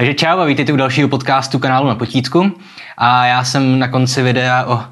[0.00, 2.52] Takže čau a vítejte u dalšího podcastu kanálu na potítku.
[2.98, 4.84] A já jsem na konci videa o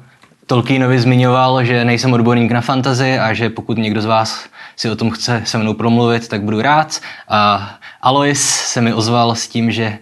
[0.45, 4.45] Tolkienovi zmiňoval, že nejsem odborník na fantazy a že pokud někdo z vás
[4.75, 6.99] si o tom chce se mnou promluvit, tak budu rád.
[7.29, 7.69] A
[8.01, 9.97] Alois se mi ozval s tím, že,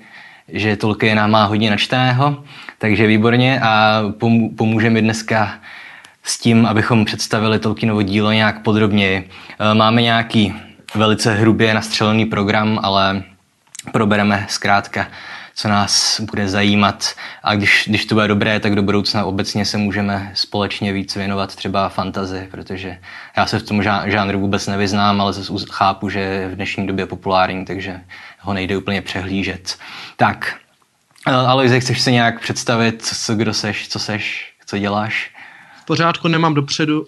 [0.48, 2.44] že Tolkiena má hodně načteného,
[2.78, 4.02] takže výborně a
[4.58, 5.54] pomůže mi dneska
[6.24, 9.30] s tím, abychom představili Tolkienovo dílo nějak podrobněji.
[9.74, 10.54] Máme nějaký
[10.96, 13.24] velice hrubě nastřelený program, ale
[13.92, 15.08] probereme zkrátka,
[15.56, 19.78] co nás bude zajímat a když, když to bude dobré, tak do budoucna obecně se
[19.78, 22.98] můžeme společně víc věnovat třeba fantazi, protože
[23.38, 27.06] já se v tom žánru vůbec nevyznám, ale zase chápu, že je v dnešní době
[27.06, 28.02] populární, takže
[28.40, 29.78] ho nejde úplně přehlížet.
[30.18, 30.56] Tak,
[31.28, 35.32] eh, Aloise, chceš se nějak představit, co, kdo seš, co seš, co děláš?
[35.82, 37.06] V pořádku, nemám dopředu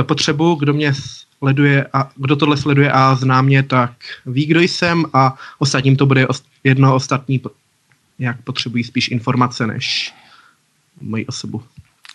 [0.00, 0.92] eh, potřebu, kdo mě
[1.38, 3.92] sleduje a kdo tohle sleduje a zná mě, tak
[4.26, 6.26] ví, kdo jsem a ostatním to bude
[6.64, 7.42] jedno ostatní,
[8.18, 10.14] jak potřebují spíš informace než
[11.00, 11.62] moji osobu.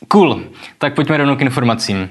[0.07, 0.43] Cool,
[0.77, 2.09] tak pojďme rovnou k informacím.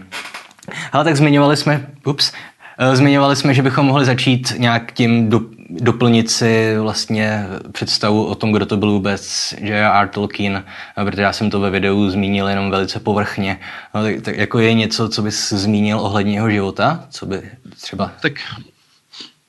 [0.92, 2.33] Ale tak zmiňovali jsme, ups,
[2.78, 5.41] Eh, zmiňovali jsme, že bychom mohli začít nějak tím do,
[5.81, 10.09] doplnit si vlastně představu o tom, kdo to byl vůbec J.R.R.
[10.09, 10.64] Tolkien,
[10.98, 13.61] eh, protože já jsem to ve videu zmínil jenom velice povrchně.
[13.95, 17.06] No, tak, tak jako je něco, co bys zmínil ohledně jeho života?
[17.11, 17.42] Co by
[17.81, 18.12] třeba...
[18.23, 18.33] Tak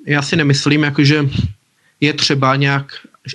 [0.05, 1.25] já si nemyslím, jakože
[2.01, 2.85] je třeba nějak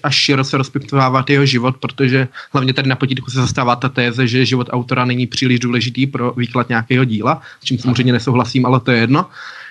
[0.02, 4.47] až široce rozpitvávat jeho život, protože hlavně tady na potítku se zastává ta téze, že
[4.47, 8.91] život autora není příliš důležitý pro výklad nějakého díla, s čím samozřejmě nesouhlasím, ale to
[8.91, 9.27] je jedno.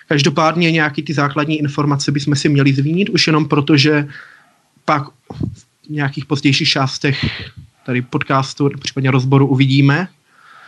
[0.07, 4.07] Každopádně nějaký ty základní informace bychom si měli zvínit, už jenom proto, že
[4.85, 5.03] pak
[5.87, 7.25] v nějakých pozdějších částech
[7.85, 10.07] tady podcastu, případně rozboru uvidíme,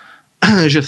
[0.68, 0.82] že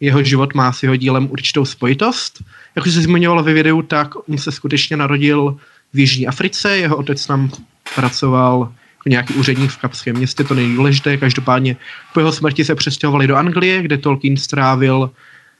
[0.00, 2.42] jeho život má s jeho dílem určitou spojitost.
[2.76, 5.56] Jak už se zmiňovalo ve videu, tak on se skutečně narodil
[5.92, 7.50] v Jižní Africe, jeho otec tam
[7.94, 11.76] pracoval jako nějaký úředník v Kapském městě, to není důležité, každopádně
[12.14, 15.10] po jeho smrti se přestěhovali do Anglie, kde Tolkien strávil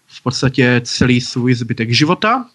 [0.09, 2.47] v podstatě celý svůj zbytek života.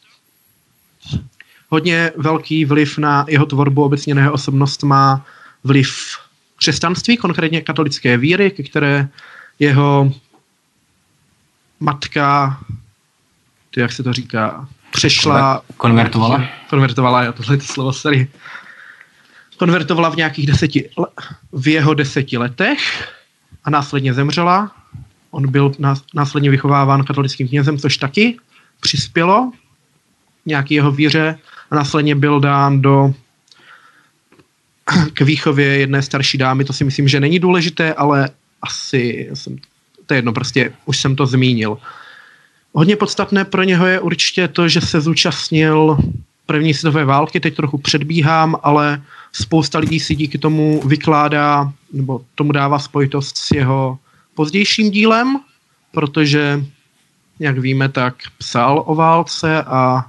[1.70, 5.26] Hodně velký vliv na jeho tvorbu, obecně na jeho osobnost má
[5.64, 6.18] vliv
[6.56, 9.10] křesťanství, konkrétně katolické víry, ke které
[9.60, 10.14] jeho
[11.80, 12.58] matka,
[13.72, 15.62] to jak se to říká, přešla...
[15.78, 16.44] Konvertovala?
[16.70, 18.28] Konvertovala, já tohle ty slovo sorry.
[19.58, 20.90] Konvertovala v nějakých deseti,
[21.52, 23.14] v jeho deseti letech
[23.64, 24.72] a následně zemřela
[25.34, 25.72] On byl
[26.14, 28.38] následně vychováván katolickým knězem, což taky
[28.82, 29.52] přispělo
[30.46, 31.40] nějaký jeho víře
[31.72, 33.14] a následně byl dán do
[35.14, 38.30] k výchově jedné starší dámy, to si myslím, že není důležité, ale
[38.62, 39.58] asi jsem,
[40.06, 41.78] to je jedno, prostě už jsem to zmínil.
[42.74, 45.98] Hodně podstatné pro něho je určitě to, že se zúčastnil
[46.46, 49.02] první světové války, teď trochu předbíhám, ale
[49.32, 53.98] spousta lidí si díky tomu vykládá, nebo tomu dává spojitost s jeho
[54.36, 55.40] pozdějším dílem,
[55.92, 56.66] protože,
[57.40, 60.06] jak víme, tak psal o válce a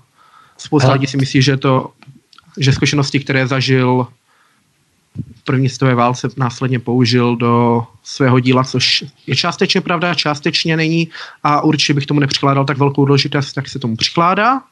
[0.56, 1.92] spousta lidí si myslí, že to,
[2.58, 4.06] že zkušenosti, které zažil
[5.36, 11.08] v první světové válce, následně použil do svého díla, což je částečně pravda, částečně není
[11.42, 14.62] a určitě bych tomu nepřikládal tak velkou důležitost, tak se tomu přikládá.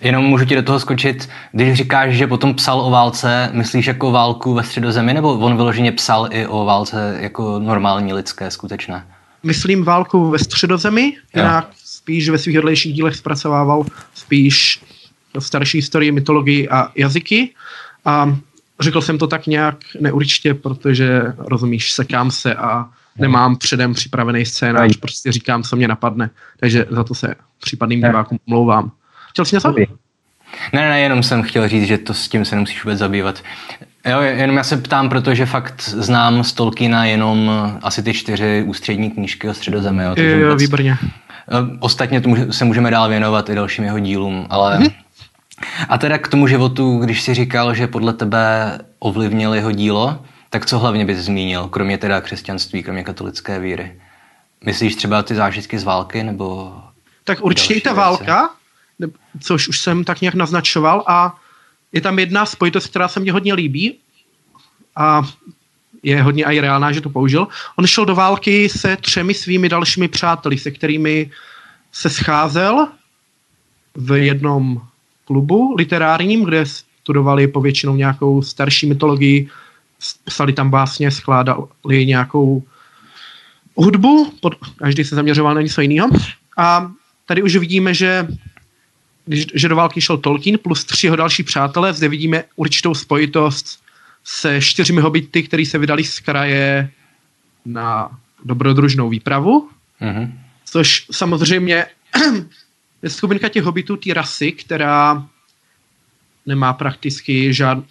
[0.00, 4.10] Jenom můžu ti do toho skočit, když říkáš, že potom psal o válce, myslíš jako
[4.10, 9.06] válku ve středozemi, nebo on vyloženě psal i o válce jako normální lidské, skutečné?
[9.42, 14.84] Myslím válku ve středozemi, jinak spíš ve svých odlejších dílech zpracovával spíš
[15.38, 17.54] starší historii, mytologii a jazyky.
[18.04, 18.36] A
[18.80, 22.88] řekl jsem to tak nějak neurčitě, protože rozumíš, sekám se a
[23.18, 26.30] nemám předem připravený scénář, prostě říkám, co mě napadne.
[26.60, 28.92] Takže za to se případným divákům omlouvám.
[29.32, 29.74] Chtěl jsi něco?
[30.72, 33.42] Ne, ne, jenom jsem chtěl říct, že to s tím se nemusíš vůbec zabývat.
[34.06, 37.50] Jo, jenom já se ptám, protože fakt znám z Tolkiena jenom
[37.82, 40.02] asi ty čtyři ústřední knížky o středozemi.
[40.02, 40.98] Jo, jo, vůbec, výborně.
[41.02, 44.76] Eh, ostatně tomu se můžeme dál věnovat i dalším jeho dílům, ale...
[44.76, 44.88] Hmm.
[45.88, 50.66] A teda k tomu životu, když jsi říkal, že podle tebe ovlivnil jeho dílo, tak
[50.66, 53.92] co hlavně bys zmínil, kromě teda křesťanství, kromě katolické víry?
[54.64, 56.76] Myslíš třeba ty zážitky z války, nebo...
[57.24, 58.50] Tak určitě i ta válka,
[59.40, 61.36] což už jsem tak nějak naznačoval a
[61.92, 63.98] je tam jedna spojitost, která se mně hodně líbí
[64.96, 65.22] a
[66.02, 67.48] je hodně i reálná, že to použil.
[67.76, 71.30] On šel do války se třemi svými dalšími přáteli, se kterými
[71.92, 72.88] se scházel
[73.94, 74.82] v jednom
[75.24, 79.48] klubu literárním, kde studovali povětšinou nějakou starší mytologii,
[80.24, 82.62] psali tam básně, skládali nějakou
[83.74, 86.10] hudbu, pod, každý se zaměřoval na něco jiného.
[86.58, 86.90] A
[87.26, 88.26] tady už vidíme, že
[89.24, 93.82] když, že do války šel Tolkien plus tři jeho další přátelé, zde vidíme určitou spojitost
[94.24, 96.90] se čtyřmi hobity, který se vydali z kraje
[97.64, 99.68] na dobrodružnou výpravu,
[100.02, 100.32] Mm-hmm.
[100.64, 101.86] což samozřejmě
[103.02, 105.28] je skupinka těch hobitů, té rasy, která
[106.46, 107.84] nemá prakticky žádnou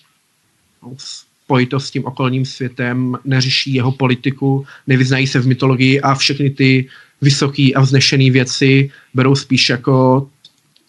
[0.98, 6.90] spojitost s tím okolním světem, neřeší jeho politiku, nevyznají se v mytologii a všechny ty
[7.22, 10.28] vysoký a vznešený věci berou spíš jako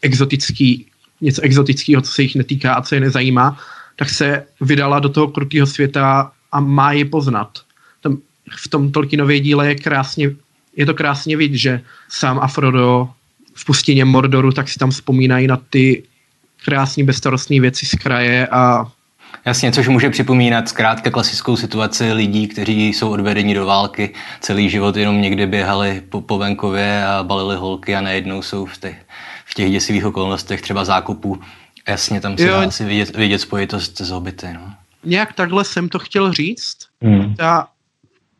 [0.02, 0.86] exotický,
[1.20, 3.58] něco exotického, co se jich netýká a co je nezajímá,
[3.96, 7.58] tak se vydala do toho krutého světa a má je poznat.
[8.00, 8.18] Tam,
[8.56, 10.30] v tom Tolkienově díle je krásně,
[10.76, 13.08] je to krásně vidět, že sám a Frodo
[13.54, 16.02] v pustině Mordoru, tak si tam vzpomínají na ty
[16.64, 18.92] krásný bezstarostné věci z kraje a
[19.44, 24.96] Jasně, což může připomínat zkrátka klasickou situaci lidí, kteří jsou odvedeni do války, celý život
[24.96, 28.96] jenom někde běhali po, po venkově a balili holky a najednou jsou v těch,
[29.52, 31.40] v těch děsivých okolnostech třeba zákupů.
[31.88, 32.52] Jasně, tam se Jo.
[32.52, 34.46] dá asi vidět, vidět spojitost s hobity.
[34.54, 34.74] No.
[35.04, 36.76] nějak takhle jsem to chtěl říct.
[37.02, 37.34] Hmm.
[37.40, 37.68] A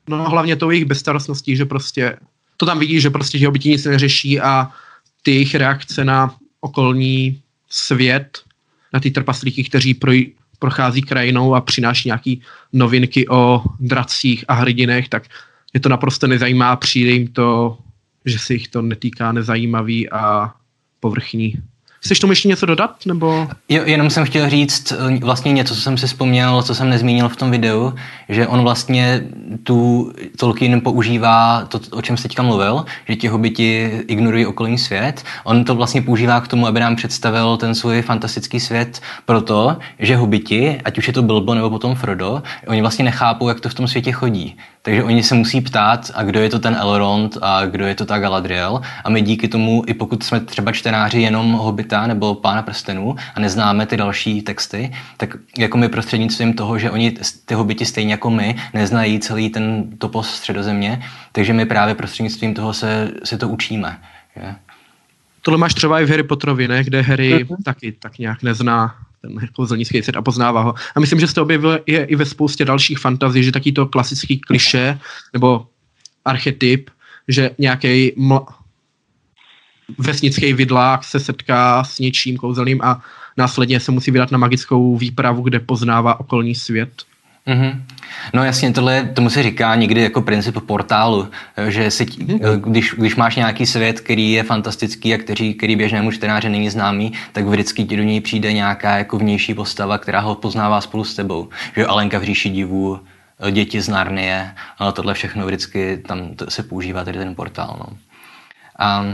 [0.08, 2.16] no hlavně tou jejich bezstarostností, že prostě
[2.56, 4.70] to tam vidíš, že prostě ti hobiti nic neřeší a
[5.22, 8.38] ty jejich reakce na okolní svět,
[8.92, 12.42] na ty trpaslíky, kteří proj- prochází krajinou a přináší nějaký
[12.72, 15.22] novinky o dracích a hrdinech, tak
[15.74, 17.78] je to naprosto nezajímá přijde jim to,
[18.24, 20.52] že se jich to netýká nezajímavý a
[21.02, 21.54] povrchní.
[22.04, 22.90] Chceš tomu ještě něco dodat?
[23.06, 23.48] Nebo...
[23.68, 27.28] Jo, jenom jsem chtěl říct eh, vlastně něco, co jsem si vzpomněl, co jsem nezmínil
[27.28, 27.94] v tom videu,
[28.28, 29.22] že on vlastně
[29.62, 35.24] tu Tolkien používá to, o čem jsi teďka mluvil, že ti hobiti ignorují okolní svět.
[35.44, 40.16] On to vlastně používá k tomu, aby nám představil ten svůj fantastický svět proto, že
[40.16, 43.74] hobiti, ať už je to Bilbo nebo potom Frodo, oni vlastně nechápou, jak to v
[43.74, 44.56] tom světě chodí.
[44.84, 48.06] Takže oni se musí ptát, a kdo je to ten Elrond a kdo je to
[48.06, 48.80] ta Galadriel.
[49.04, 53.40] A my díky tomu, i pokud jsme třeba čtenáři jenom Hobita nebo Pána prstenů a
[53.40, 58.30] neznáme ty další texty, tak jako my prostřednictvím toho, že oni ty hobiti stejně jako
[58.30, 61.02] my neznají celý ten topos středozemě,
[61.32, 63.98] takže my právě prostřednictvím toho se, se to učíme.
[64.36, 64.54] Že?
[65.42, 66.84] Tohle máš třeba i v Harry Potterovi, ne?
[66.84, 70.74] kde Harry taky tak nějak nezná ten kouzelnický svět a poznává ho.
[70.94, 73.86] A myslím, že se to objevilo je i ve spoustě dalších fantazí, že taky to
[73.86, 74.98] klasický kliše
[75.32, 75.66] nebo
[76.24, 76.90] archetyp,
[77.28, 78.46] že nějaký ml-
[79.98, 83.02] vesnický vidlák se setká s něčím kouzelným a
[83.36, 87.02] následně se musí vydat na magickou výpravu, kde poznává okolní svět.
[87.46, 87.82] Mm-hmm.
[88.34, 91.28] No jasně, tohle tomu se říká někdy jako princip portálu,
[91.68, 92.06] že si,
[92.56, 97.12] když, když máš nějaký svět, který je fantastický a který, který běžnému čtenáři není známý,
[97.32, 101.14] tak vždycky ti do něj přijde nějaká jako vnější postava, která ho poznává spolu s
[101.14, 101.48] tebou.
[101.76, 103.00] Že Alenka v říši divů,
[103.50, 107.76] děti z Narnie, ale tohle všechno vždycky tam se používá tady ten portál.
[107.80, 107.96] No.
[108.78, 109.04] A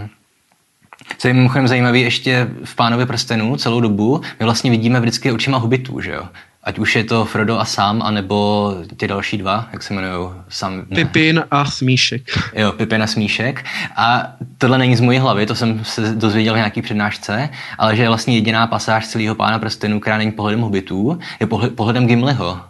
[1.19, 5.58] co je mimochodem zajímavé ještě v Pánově prstenů celou dobu, my vlastně vidíme vždycky očima
[5.58, 6.22] hobitů, že jo?
[6.68, 10.30] Ať už je to Frodo a Sam, anebo ty další dva, jak se jmenují?
[10.48, 10.84] Sam.
[10.94, 12.22] Pipin a Smíšek.
[12.54, 13.64] Jo, Pipin a Smíšek.
[13.96, 17.48] A tohle není z mojí hlavy, to jsem se dozvěděl v nějaký přednášce,
[17.78, 21.76] ale že je vlastně jediná pasáž celého Pána prstenů, která není pohledem hobitů, je pohled,
[21.76, 22.60] pohledem Gimliho.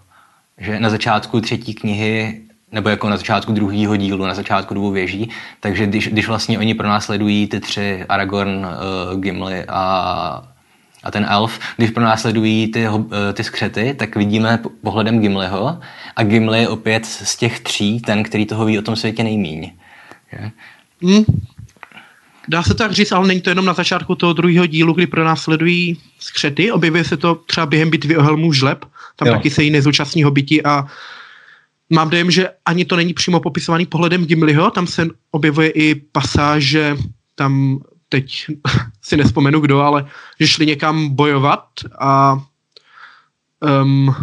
[0.58, 2.40] Že na začátku třetí knihy
[2.72, 5.30] nebo jako na začátku druhého dílu, na začátku dvou věží,
[5.60, 10.42] takže když, když vlastně oni pronásledují ty tři, Aragorn, uh, Gimli a,
[11.08, 15.78] a ten elf, když pronásledují ty, uh, ty skřety, tak vidíme pohledem Gimliho
[16.16, 19.72] a Gimli je opět z těch tří ten, který toho ví o tom světě nejmíň.
[20.32, 20.50] Že?
[21.02, 21.24] Hmm.
[22.48, 26.00] Dá se tak říct, ale není to jenom na začátku toho druhého dílu, kdy pronásledují
[26.18, 26.72] skřety.
[26.72, 28.84] Objevuje se to třeba během bitvy o Helmu žleb.
[29.16, 29.34] Tam jo.
[29.34, 30.86] taky se jí nezúčastní hobiti a
[31.90, 34.70] mám dojem, že ani to není přímo popisovaný pohledem Gimliho.
[34.70, 36.96] Tam se objevuje i pasáž, že
[37.34, 38.46] tam teď
[39.08, 40.06] si nespomenu kdo, ale
[40.40, 41.64] že šli někam bojovat
[41.98, 42.42] a
[43.82, 44.14] um,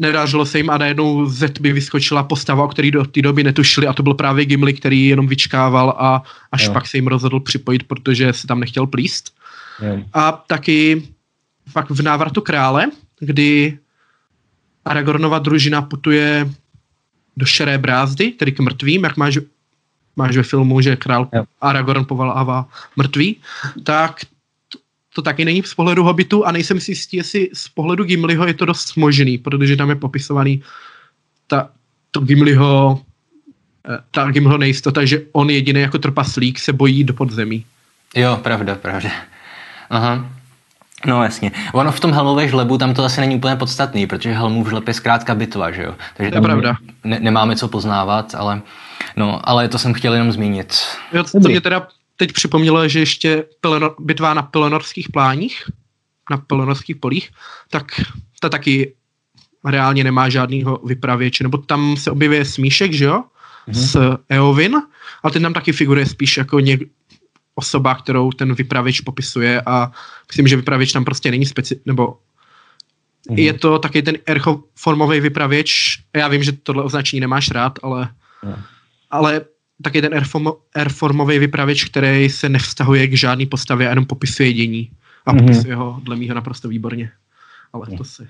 [0.00, 3.86] nedářilo se jim a najednou z by vyskočila postava, o který do té doby netušili
[3.86, 6.72] a to byl právě Gimli, který jenom vyčkával a až jo.
[6.72, 9.34] pak se jim rozhodl připojit, protože se tam nechtěl plíst.
[9.82, 10.02] Jo.
[10.12, 11.02] A taky
[11.68, 12.90] fakt v návratu krále,
[13.20, 13.78] kdy
[14.84, 16.50] Aragornova družina putuje
[17.36, 19.38] do šeré brázdy, tedy k mrtvým, jak máš,
[20.20, 21.44] máš ve filmu, že král jo.
[21.60, 23.36] Aragorn povolává mrtvý,
[23.84, 24.20] tak
[24.68, 24.78] to,
[25.14, 28.54] to taky není z pohledu Hobbitu a nejsem si jistý, jestli z pohledu Gimliho je
[28.54, 30.62] to dost možný, protože tam je popisovaný
[31.46, 31.68] ta,
[32.10, 33.00] to Gimliho
[34.10, 37.64] ta Gimliho nejistota, že on jediný jako trpaslík se bojí do podzemí.
[38.16, 39.10] Jo, pravda, pravda.
[39.90, 40.30] Aha.
[41.06, 41.52] No jasně.
[41.72, 44.94] Ono v tom helmovém žlebu tam to asi není úplně podstatný, protože helmův žleb je
[44.94, 45.94] zkrátka bitva, že jo?
[46.16, 46.76] Takže to je pravda.
[47.04, 48.62] Ne, nemáme co poznávat, ale,
[49.16, 50.78] no, ale to jsem chtěl jenom zmínit.
[51.12, 55.70] Jo, to mě teda teď připomnělo, že ještě Peleno, bitva na Pelenorských pláních,
[56.30, 57.30] na Pelenorských polích,
[57.70, 57.84] tak
[58.40, 58.94] ta taky
[59.64, 63.24] reálně nemá žádného vypravěče, nebo tam se objevuje smíšek, že jo,
[63.68, 63.74] mm-hmm.
[63.74, 64.76] s Eowyn,
[65.22, 66.88] ale ten tam taky figuruje spíš jako něk-
[67.60, 69.92] osoba, kterou ten vypravěč popisuje a
[70.28, 72.16] myslím, že vypravěč tam prostě není speci- nebo
[73.28, 73.38] mm-hmm.
[73.38, 78.08] je to taky ten erchoformový vypravěč, já vím, že tohle označení nemáš rád, ale,
[78.42, 78.62] mm.
[79.10, 79.40] ale
[79.82, 80.12] taky ten
[80.74, 84.90] airformový vypravěč, který se nevztahuje k žádné postavě a jenom popisuje dění.
[85.26, 85.40] A mm-hmm.
[85.40, 87.12] popisuje ho dle mýho naprosto výborně.
[87.72, 88.28] Ale to se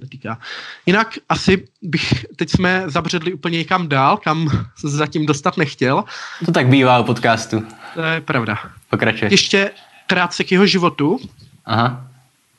[0.00, 0.38] netýká.
[0.86, 6.04] Jinak asi bych, teď jsme zabředli úplně někam dál, kam se zatím dostat nechtěl.
[6.46, 7.62] To tak bývá u podcastu.
[7.94, 8.58] To je pravda.
[8.90, 9.32] Pokračuje.
[9.32, 9.70] Ještě
[10.06, 11.20] krátce k jeho životu.
[11.64, 12.06] Aha.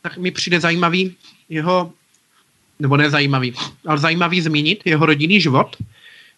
[0.02, 1.16] Tak mi přijde zajímavý
[1.50, 1.92] jeho,
[2.80, 3.54] nebo nezajímavý,
[3.88, 5.78] ale zajímavý zmínit jeho rodinný život,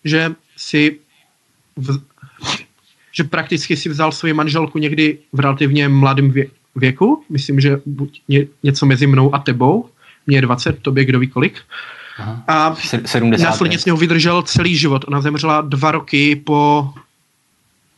[0.04, 1.00] že si
[1.76, 2.02] v,
[3.12, 6.34] že prakticky si vzal svoji manželku někdy v relativně mladém
[6.76, 9.90] věku, myslím, že buď ně, něco mezi mnou a tebou,
[10.28, 11.62] mě je 20, tobě kdo ví kolik.
[12.18, 12.44] Aha.
[12.48, 12.76] A
[13.06, 13.44] 70.
[13.44, 15.06] následně s něho vydržel celý život.
[15.08, 16.90] Ona zemřela dva roky po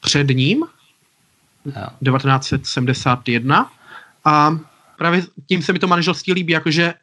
[0.01, 0.63] před ním,
[1.65, 1.87] Jo.
[2.05, 3.71] 1971.
[4.25, 4.57] A
[4.97, 6.93] právě tím se mi to manželství líbí, jakože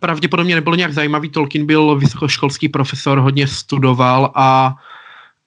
[0.00, 1.28] pravděpodobně nebylo nějak zajímavý.
[1.28, 4.74] Tolkien byl vysokoškolský profesor, hodně studoval a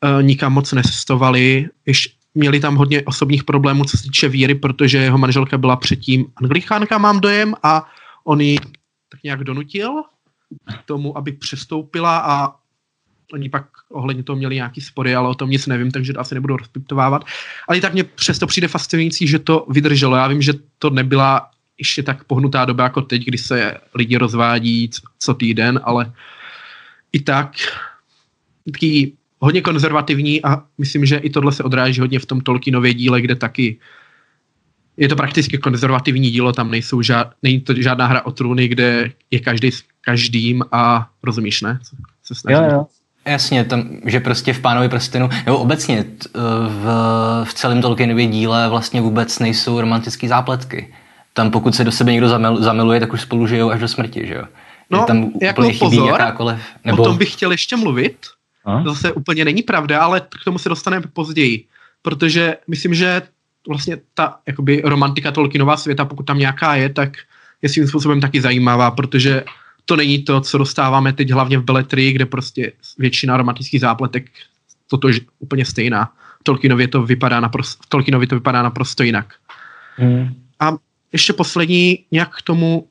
[0.01, 1.69] uh, nikam moc necestovali.
[1.85, 6.25] Ještě měli tam hodně osobních problémů, co se týče víry, protože jeho manželka byla předtím
[6.35, 7.85] anglikánka, mám dojem, a
[8.23, 8.57] on ji
[9.11, 10.03] tak nějak donutil
[10.79, 12.55] k tomu, aby přestoupila a
[13.33, 16.35] oni pak ohledně toho měli nějaký spory, ale o tom nic nevím, takže to asi
[16.35, 17.25] nebudu rozpitovávat.
[17.67, 20.15] Ale i tak mě přesto přijde fascinující, že to vydrželo.
[20.15, 24.89] Já vím, že to nebyla ještě tak pohnutá doba jako teď, kdy se lidi rozvádí
[25.19, 26.13] co týden, ale
[27.11, 27.53] i tak
[28.71, 33.21] taký hodně konzervativní a myslím, že i tohle se odráží hodně v tom Tolkienově díle,
[33.21, 33.79] kde taky
[35.01, 39.11] je to prakticky konzervativní dílo, tam nejsou žád, není to žádná hra o trůny, kde
[39.31, 41.79] je každý s každým a rozumíš, ne?
[42.23, 42.85] Co se jo, jo.
[43.25, 46.29] Jasně, tam, že prostě v Pánovi prstenu, nebo obecně t,
[46.67, 46.85] v,
[47.43, 50.93] v celém Tolkienově díle vlastně vůbec nejsou romantické zápletky.
[51.33, 54.27] Tam pokud se do sebe někdo zamil, zamiluje, tak už spolu žijou až do smrti,
[54.27, 54.43] že jo?
[54.89, 57.03] No, je tam jako úplně chybí pozor, jakákoliv, nebo...
[57.03, 58.17] O tom bych chtěl ještě mluvit.
[58.65, 58.83] A?
[58.83, 61.65] To zase úplně není pravda, ale k tomu se dostaneme později.
[62.01, 63.21] Protože myslím, že
[63.67, 67.09] vlastně ta jakoby romantika Tolkienová světa, pokud tam nějaká je, tak
[67.61, 69.43] je svým způsobem taky zajímavá, protože
[69.85, 74.25] to není to, co dostáváme teď hlavně v beletrii, kde prostě většina romantických zápletek
[74.87, 76.11] toto je úplně stejná.
[76.39, 79.33] V Tolkienově to vypadá naprosto, v Tolkienově to vypadá naprosto jinak.
[79.95, 80.29] Hmm.
[80.59, 80.73] A
[81.13, 82.87] ještě poslední nějak k tomu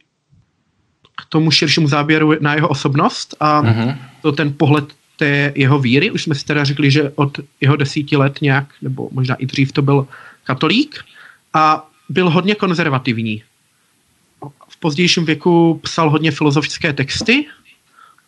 [1.17, 3.95] k tomu širšímu záběru na jeho osobnost a Mhm.
[4.23, 4.85] to ten pohled
[5.17, 6.11] té jeho víry.
[6.11, 9.73] Už jsme si teda řekli, že od jeho desíti let nějak, nebo možná i dřív
[9.73, 10.07] to byl
[10.51, 11.05] katolík
[11.55, 13.43] a byl hodně konzervativní.
[14.69, 17.47] V pozdějším věku psal hodně filozofické texty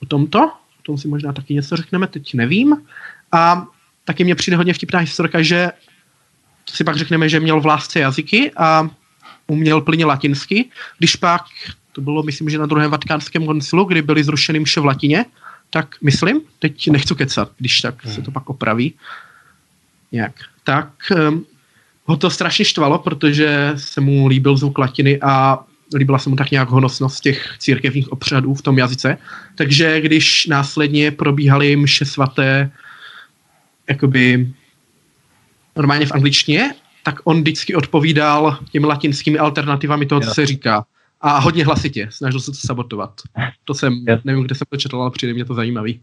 [0.03, 0.39] o tomto,
[0.79, 2.87] o tom si možná taky něco řekneme, teď nevím.
[3.33, 3.67] A
[4.05, 5.71] taky mě přijde hodně vtipná historka, že
[6.71, 8.91] si pak řekneme, že měl v lásce jazyky a
[9.47, 11.43] uměl plně latinsky, když pak,
[11.93, 15.25] to bylo myslím, že na druhém vatikánském koncilu, kdy byly zrušeny mše v latině,
[15.71, 18.95] tak myslím, teď nechci kecat, když tak se to pak opraví
[20.13, 20.33] nějak,
[20.65, 21.45] tak um,
[22.05, 25.59] ho to strašně štvalo, protože se mu líbil zvuk latiny a
[25.95, 29.19] líbila se mu tak nějak honosnost těch církevních obřadů v tom jazyce.
[29.55, 32.71] Takže když následně probíhaly mše svaté
[33.89, 34.53] jakoby
[35.77, 40.85] normálně v angličtině, tak on vždycky odpovídal těmi latinskými alternativami toho, co se říká.
[41.21, 43.21] A hodně hlasitě, snažil se to sabotovat.
[43.65, 46.01] To jsem, nevím, kde jsem to četl, ale přijde mě to zajímavý.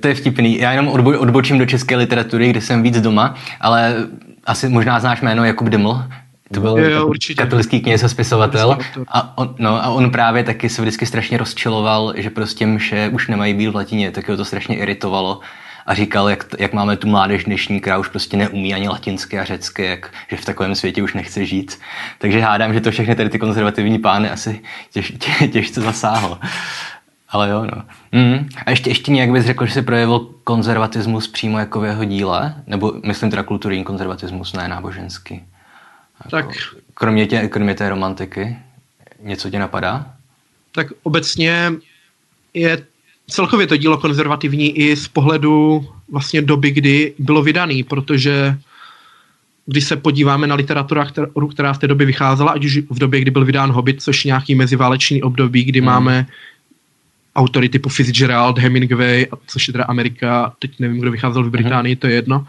[0.00, 0.58] To je vtipný.
[0.58, 4.08] Já jenom odbo- odbočím do české literatury, kde jsem víc doma, ale
[4.46, 6.04] asi možná znáš jméno Jakub Dyml.
[6.52, 7.42] To byl Jo, jo, určitě.
[7.42, 8.78] katolický kněz a spisovatel.
[9.08, 13.28] A on, no, a on právě taky se vždycky strašně rozčiloval, že prostě mše už
[13.28, 15.40] nemají být v latině, tak ho to strašně iritovalo.
[15.86, 19.44] A říkal, jak, jak máme tu mládež dnešní, která už prostě neumí ani latinsky a
[19.44, 21.78] řecky, jak, že v takovém světě už nechce žít.
[22.18, 24.60] Takže hádám, že to všechny tady ty konzervativní pány asi
[24.92, 26.38] těž, tě, těžce zasáhlo.
[27.28, 27.82] Ale jo, no.
[28.12, 28.48] Mm.
[28.66, 32.54] A ještě, ještě nějak bys řekl, že se projevil konzervatismus přímo jako v jeho díle?
[32.66, 35.42] Nebo myslím teda kulturní konzervatismus, ne náboženský.
[36.30, 36.46] Tak,
[36.94, 38.56] Kromě, tě, kromě té romantiky,
[39.22, 40.16] něco tě napadá?
[40.76, 41.72] tak obecně
[42.54, 42.86] je
[43.30, 48.58] celkově to dílo konzervativní i z pohledu vlastně doby, kdy bylo vydaný, protože
[49.66, 53.30] když se podíváme na literaturu, která v té době vycházela, ať už v době, kdy
[53.30, 55.86] byl vydán Hobbit, což nějaký meziválečný období, kdy Hmm.
[55.86, 56.26] máme
[57.36, 61.96] autory typu Fitzgerald, Hemingway, a což je teda Amerika, teď nevím, kdo vycházel v Británii,
[61.96, 62.46] to je jedno,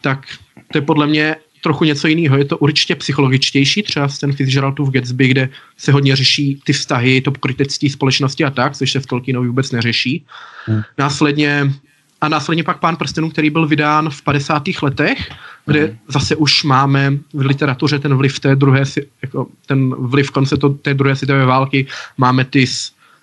[0.00, 0.26] tak
[0.72, 2.38] to je podle mě trochu něco jiného.
[2.38, 7.30] Je to určitě psychologičtější, třeba ten Fitzgeraldův Gatsby, kde se hodně řeší ty vztahy, to
[7.30, 10.24] pokrytectví společnosti a tak, což se v Tolkienovi vůbec neřeší.
[10.66, 10.82] Hmm.
[10.98, 11.72] Následně
[12.20, 14.62] a následně pak Pán prstenů, který byl vydán v 50.
[14.82, 15.30] letech,
[15.66, 15.98] kde mm.
[16.08, 18.82] zase už máme v literatuře ten vliv té druhé,
[19.22, 22.66] jako ten vliv konce to, té druhé světové války, máme ty,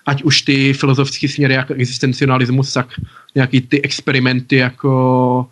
[0.06, 2.88] ať už ty filozofické směry jako existencionalismus, tak
[3.34, 5.50] nějaký ty experimenty jako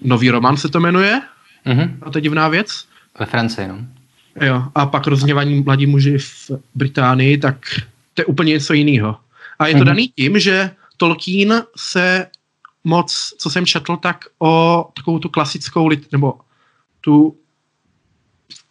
[0.00, 1.22] nový román se to jmenuje.
[1.66, 1.96] Mm-hmm.
[2.02, 2.84] A to je divná věc.
[3.18, 3.78] Ve Francii, no.
[4.40, 7.56] Jo, a pak rozněvaní mladí muži v Británii, tak
[8.14, 9.16] to je úplně něco jiného.
[9.58, 9.84] A je to mm-hmm.
[9.84, 12.26] daný tím, že Tolkien se
[12.84, 16.34] moc, co jsem četl, tak o takovou tu klasickou, lit, nebo
[17.00, 17.36] tu,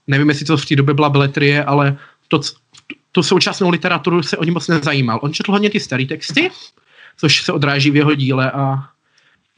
[0.08, 2.42] nevím, jestli to v té době byla beletrie, ale to,
[3.12, 5.20] tu současnou literaturu se o ní moc nezajímal.
[5.22, 6.50] On četl hodně ty staré texty,
[7.18, 8.84] což se odráží v jeho díle a,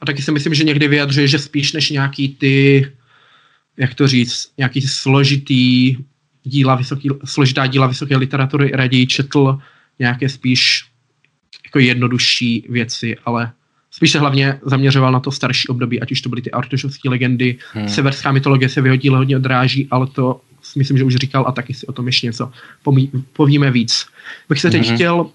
[0.00, 2.86] a taky si myslím, že někdy vyjadřuje, že spíš než nějaký ty,
[3.76, 5.96] jak to říct, nějaký složitý
[6.44, 9.58] díla, vysoký, složitá díla vysoké literatury raději četl
[9.98, 10.84] nějaké spíš
[11.64, 13.52] jako jednodušší věci, ale
[13.90, 17.58] spíš se hlavně zaměřoval na to starší období, ať už to byly ty artušovské legendy,
[17.72, 17.88] hmm.
[17.88, 20.40] severská mytologie se v jeho díle hodně odráží, ale to
[20.78, 22.52] myslím, že už říkal a taky si o tom ještě něco
[22.82, 24.06] pomí, povíme víc.
[24.48, 24.94] Bych se teď hmm.
[24.94, 25.26] chtěl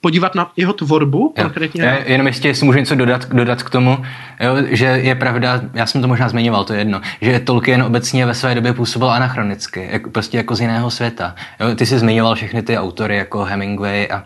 [0.00, 1.44] podívat na jeho tvorbu jo.
[1.44, 1.82] konkrétně.
[1.82, 3.98] Já, jenom ještě, jestli můžu něco dodat, dodat k tomu,
[4.40, 8.26] jo, že je pravda, já jsem to možná zmiňoval, to je jedno, že Tolkien obecně
[8.26, 11.34] ve své době působil anachronicky, jak, prostě jako z jiného světa.
[11.60, 14.24] Jo, ty jsi zmiňoval všechny ty autory jako Hemingway a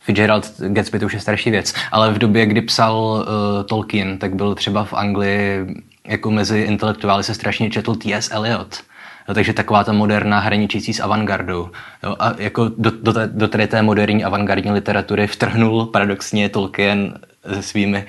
[0.00, 4.34] Fitzgerald Gatsby to už je starší věc, ale v době, kdy psal uh, Tolkien, tak
[4.34, 5.66] byl třeba v Anglii
[6.06, 8.30] jako mezi intelektuály se strašně četl T.S.
[8.32, 8.82] Eliot.
[9.28, 11.70] Jo, takže taková ta moderná hraničící s avantgardou.
[12.02, 17.18] Jo, a jako do, do, té, do té, té moderní avantgardní literatury vtrhnul paradoxně Tolkien
[17.54, 18.06] se svými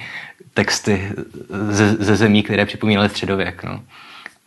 [0.53, 1.11] texty
[1.69, 3.63] ze, ze zemí, které připomínaly středověk.
[3.63, 3.83] No.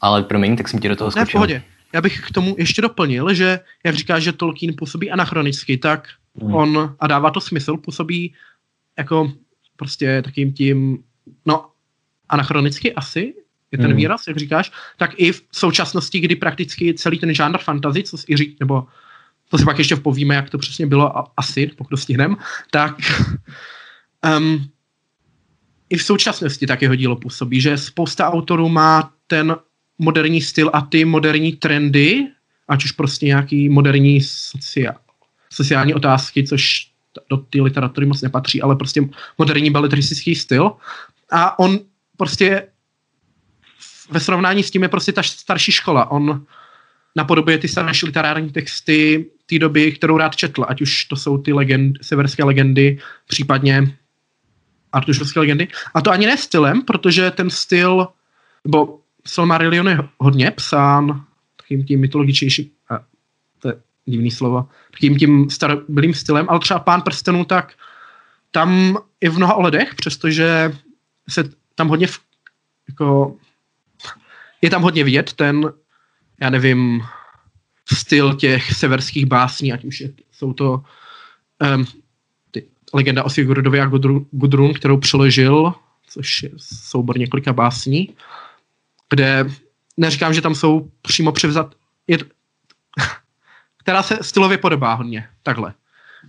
[0.01, 1.25] Ale promiň, tak jsem ti do toho skočil.
[1.25, 1.63] Ne, v pohodě.
[1.93, 6.09] Já bych k tomu ještě doplnil, že jak říkáš, že Tolkien působí anachronicky, tak
[6.43, 6.55] mm.
[6.55, 8.35] on, a dává to smysl, působí
[8.99, 9.33] jako
[9.77, 10.99] prostě takým tím,
[11.47, 11.67] no,
[12.29, 13.35] anachronicky asi,
[13.75, 13.97] je ten mm.
[13.97, 18.37] výraz, jak říkáš, tak i v současnosti, kdy prakticky celý ten žánr fantasy, co si
[18.37, 18.87] říct, nebo
[19.49, 22.37] to si pak ještě povíme, jak to přesně bylo a, asi, pokud to stihnem,
[22.71, 22.97] tak
[24.39, 24.69] um,
[25.91, 29.57] i v současnosti tak jeho dílo působí, že spousta autorů má ten
[29.99, 32.27] moderní styl a ty moderní trendy,
[32.69, 34.95] ať už prostě nějaký moderní sociál,
[35.51, 36.91] sociální otázky, což
[37.31, 39.09] do té literatury moc nepatří, ale prostě
[39.39, 40.73] moderní beletristický styl.
[41.31, 41.79] A on
[42.17, 42.69] prostě
[44.15, 46.11] ve srovnání s tím je prostě ta starší škola.
[46.11, 46.47] On
[47.17, 51.53] napodobuje ty starší literární texty té doby, kterou rád četl, ať už to jsou ty
[51.53, 52.99] legend, severské legendy,
[53.29, 53.99] případně
[54.93, 55.69] artušovské legendy.
[55.95, 58.07] A to ani ne stylem, protože ten styl,
[58.65, 61.25] nebo Silmarillion je hodně psán
[61.57, 62.71] takým tím mytologičnějším,
[63.59, 63.75] to je
[64.07, 67.73] divný slovo, takým tím starým stylem, ale třeba Pán prstenů, tak
[68.51, 70.73] tam i v mnoha ohledech, přestože
[71.29, 72.21] se tam hodně v,
[72.89, 73.37] jako,
[74.63, 75.73] je tam hodně vidět ten,
[76.41, 77.03] já nevím,
[77.93, 80.83] styl těch severských básní, ať už je, jsou to
[81.77, 81.87] um,
[82.51, 82.65] ty,
[82.95, 85.75] legenda o Sigurdovi a Gudrun, Gudrun, kterou přeložil,
[86.07, 88.15] což je soubor několika básní,
[89.11, 89.47] kde
[89.97, 91.75] neříkám, že tam jsou přímo převzat,
[92.07, 92.19] je,
[93.79, 95.75] která se stylově podobá hodně, takhle.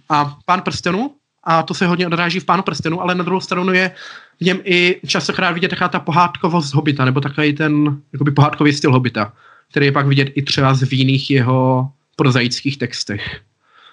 [0.09, 3.73] A Pán prstenů, a to se hodně odráží v Pánu prstenů, ale na druhou stranu
[3.73, 3.91] je
[4.39, 8.91] v něm i častokrát vidět taková ta pohádkovost Hobita, nebo takový ten jakoby pohádkový styl
[8.91, 9.34] Hobita,
[9.71, 13.39] který je pak vidět i třeba v jiných jeho prozaických textech.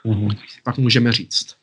[0.07, 0.37] Mm-hmm.
[0.65, 1.57] Pak můžeme říct.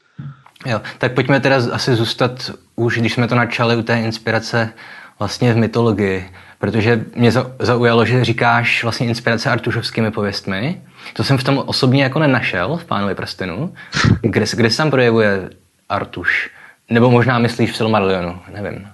[0.66, 4.74] Jo, tak pojďme teda asi zůstat už, když jsme to načali u té inspirace
[5.20, 10.82] vlastně v mytologii, protože mě zaujalo, že říkáš vlastně inspirace artušovskými pověstmi.
[11.14, 13.74] To jsem v tom osobně jako nenašel v Pánovi prstenu.
[14.22, 15.50] Kde, kde se tam projevuje
[15.90, 16.50] Artuš?
[16.90, 18.88] Nebo možná myslíš v Silmarillionu, nevím.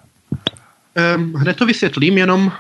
[1.16, 2.52] Um, hned to vysvětlím, jenom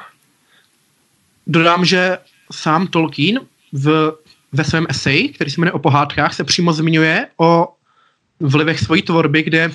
[1.47, 2.17] dodám, že
[2.51, 3.39] sám Tolkien
[3.73, 4.13] v,
[4.51, 7.73] ve svém eseji, který se jmenuje o pohádkách, se přímo zmiňuje o
[8.39, 9.71] vlivech svojí tvorby, kde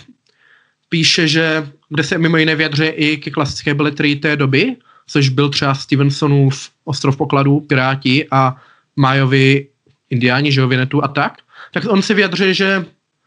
[0.89, 5.49] píše, že kde se mimo jiné vyjadřuje i ke klasické beletrii té doby, což byl
[5.49, 8.57] třeba Stevensonův Ostrov pokladů, Piráti a
[8.97, 9.67] Majovi
[10.11, 10.63] Indiáni, že
[11.03, 11.39] a tak,
[11.73, 12.85] tak on si vyjadřuje, že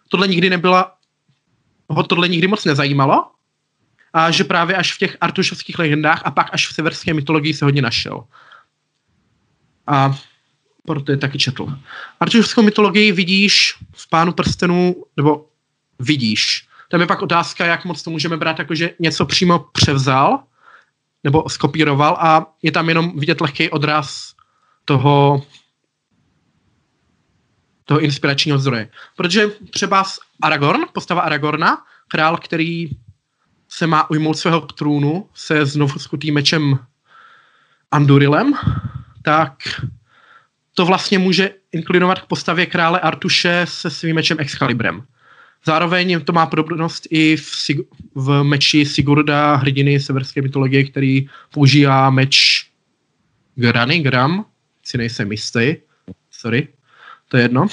[0.09, 0.91] tohle nikdy nebyla,
[1.93, 3.25] ho tohle nikdy moc nezajímalo
[4.13, 7.65] a že právě až v těch artušovských legendách a pak až v severské mytologii se
[7.65, 8.23] hodně našel.
[9.87, 10.17] A
[10.85, 11.77] proto je taky četl.
[12.19, 15.45] Artušovskou mytologii vidíš v Pánu prstenů, nebo
[15.99, 16.67] vidíš.
[16.89, 20.43] Tam je pak otázka, jak moc to můžeme brát, jako že něco přímo převzal,
[21.23, 24.33] nebo skopíroval a je tam jenom vidět lehký odraz
[24.85, 25.43] toho,
[27.85, 28.89] toho inspiračního zdroje.
[29.15, 30.03] Protože třeba
[30.41, 32.89] Aragorn, postava Aragorna, král, který
[33.69, 36.79] se má ujmout svého trůnu se znovu skutým mečem
[37.91, 38.53] Andurilem,
[39.21, 39.57] tak
[40.73, 45.03] to vlastně může inklinovat k postavě krále Artuše se svým mečem Excalibrem.
[45.65, 52.09] Zároveň to má podobnost i v, Sig- v meči Sigurda, hrdiny severské mytologie, který používá
[52.09, 52.65] meč
[53.55, 54.45] Grany, Gram,
[54.83, 55.75] si nejsem jistý,
[56.31, 56.67] sorry,
[57.33, 57.67] to je jedno.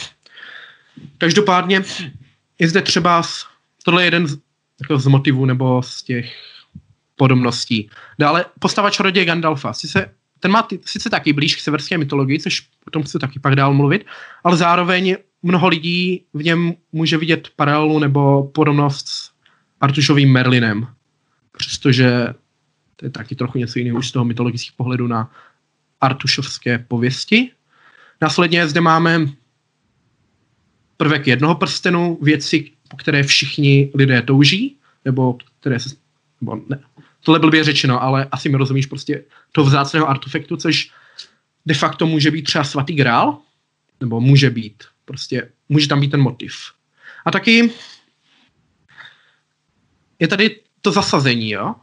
[1.19, 1.83] Každopádně
[2.59, 3.23] je zde třeba,
[3.85, 4.39] tohle je jeden z,
[4.81, 6.35] jako z motivů nebo z těch
[7.17, 7.91] podobností.
[8.19, 9.73] Dále postava čaroděje Gandalfa.
[9.73, 13.39] Sice, ten má ty, sice taky blíž k severské mytologii, což o tom chci taky
[13.39, 14.07] pak dál mluvit,
[14.45, 19.31] ale zároveň mnoho lidí v něm může vidět paralelu nebo podobnost s
[19.81, 20.87] Artušovým Merlinem.
[21.59, 22.27] Přestože
[22.97, 25.31] to je taky trochu něco jiného už z toho mytologického pohledu na
[26.01, 27.51] artušovské pověsti.
[28.21, 29.40] Následně zde máme
[31.01, 35.97] prvek jednoho prstenu, věci, po které všichni lidé touží, nebo které se,
[36.41, 36.79] nebo ne,
[37.25, 40.91] tohle blbě řečeno, ale asi mi rozumíš prostě toho vzácného artefaktu, což
[41.67, 43.39] de facto může být třeba svatý grál,
[44.01, 46.55] nebo může být, prostě může tam být ten motiv.
[47.25, 47.71] A taky
[50.19, 51.75] je tady to zasazení, jo.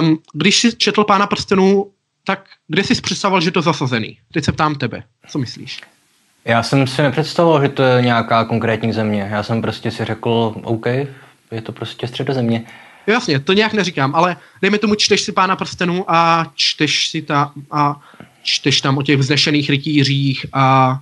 [0.00, 1.92] Um, když jsi četl Pána prstenů,
[2.24, 4.18] tak kde jsi představoval, že to zasazený?
[4.32, 5.95] Teď se ptám tebe, co myslíš?
[6.46, 9.28] Já jsem si nepředstavoval, že to je nějaká konkrétní země.
[9.30, 10.86] Já jsem prostě si řekl, OK,
[11.50, 12.64] je to prostě středozemě.
[13.06, 17.52] Jasně, to nějak neříkám, ale dejme tomu, čteš si Pána prstenů a čteš si ta,
[17.70, 18.00] a
[18.42, 20.98] čteš tam o těch vznešených rytířích a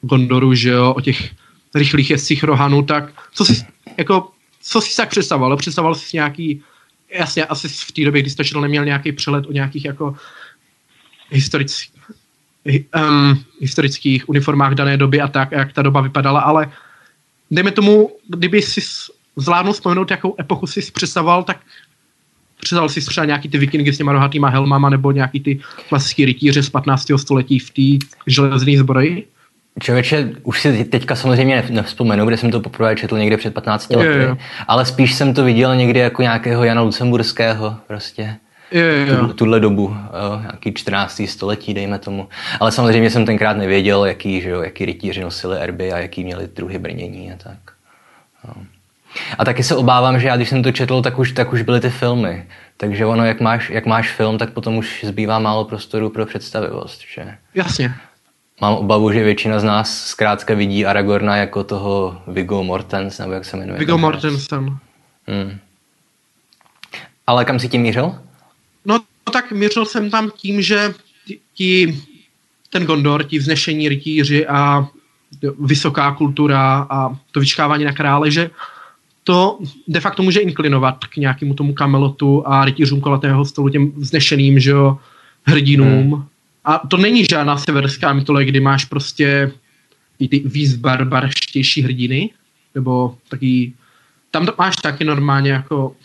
[0.00, 1.30] Gondoru, že jo, o těch
[1.74, 4.30] rychlých jezdcích Rohanu, tak co jsi, jako,
[4.62, 5.56] co jsi tak představoval?
[5.56, 6.62] Představoval jsi nějaký,
[7.18, 10.16] jasně, asi v té době, kdy jsi to neměl nějaký přelet o nějakých jako
[11.30, 11.95] historických,
[12.66, 16.70] um, historických uniformách dané doby a tak, jak ta doba vypadala, ale
[17.50, 18.80] dejme tomu, kdyby si
[19.36, 21.60] zvládnul vzpomenout, jakou epochu si představoval, tak
[22.60, 26.62] představoval si třeba nějaký ty vikingy s těma rohatýma helmama nebo nějaký ty klasický rytíře
[26.62, 27.06] z 15.
[27.16, 29.26] století v té železné zbroji?
[29.82, 34.08] Člověče, už si teďka samozřejmě nevzpomenu, kde jsem to poprvé četl někde před 15 lety,
[34.08, 34.36] je, je.
[34.68, 38.36] ale spíš jsem to viděl někdy jako nějakého Jana Lucemburského prostě.
[38.70, 41.22] Je, tu, tuhle dobu, jo, nějaký 14.
[41.26, 42.28] století, dejme tomu.
[42.60, 46.48] Ale samozřejmě jsem tenkrát nevěděl, jaký, že jo, jaký rytíři nosili erby a jaký měli
[46.56, 47.58] druhy brnění a tak.
[48.44, 48.62] Jo.
[49.38, 51.80] A taky se obávám, že já když jsem to četl, tak už, tak už byly
[51.80, 52.46] ty filmy.
[52.76, 57.00] Takže ono, jak máš, jak máš film, tak potom už zbývá málo prostoru pro představivost.
[57.14, 57.34] Že?
[57.54, 57.94] Jasně.
[58.60, 63.44] Mám obavu, že většina z nás zkrátka vidí Aragorna jako toho Viggo Mortens, nebo jak
[63.44, 63.78] se jmenuje.
[63.78, 64.78] Viggo Mortensen.
[65.26, 65.58] Hmm.
[67.26, 68.14] Ale kam si tím mířil?
[68.86, 69.00] No
[69.32, 70.94] tak mířil jsem tam tím, že
[71.54, 72.02] ti,
[72.70, 74.88] ten Gondor, ti vznešení rytíři a
[75.60, 78.50] vysoká kultura a to vyčkávání na krále, že
[79.24, 84.60] to de facto může inklinovat k nějakému tomu kamelotu a rytířům kolatého stolu, těm vznešeným,
[84.60, 84.98] že jo,
[85.44, 86.12] hrdinům.
[86.12, 86.24] Hmm.
[86.64, 89.52] A to není žádná severská mytologie, kdy máš prostě
[90.18, 92.30] i ty víc barbarštější hrdiny,
[92.74, 93.72] nebo taky,
[94.30, 95.96] tam máš taky normálně jako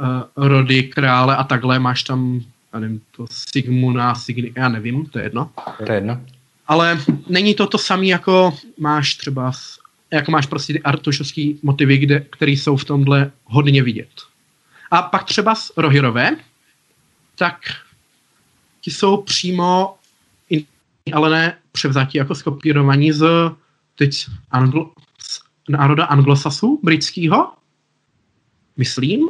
[0.00, 2.40] uh, rody, krále a takhle, máš tam,
[2.72, 5.50] já nevím, to Sigmuna, Signy, já nevím, to je jedno.
[5.86, 6.20] To je jedno.
[6.66, 9.52] Ale není to to samé, jako máš třeba,
[10.10, 14.10] jako máš prostě ty artušovský motivy, kde, které jsou v tomhle hodně vidět.
[14.90, 16.36] A pak třeba z Rohirové,
[17.38, 17.56] tak
[18.80, 19.94] ti jsou přímo,
[21.12, 23.26] ale ne převzatí jako skopírovaní z
[23.94, 27.52] teď anglo, z národa anglosasů britského,
[28.76, 29.28] myslím.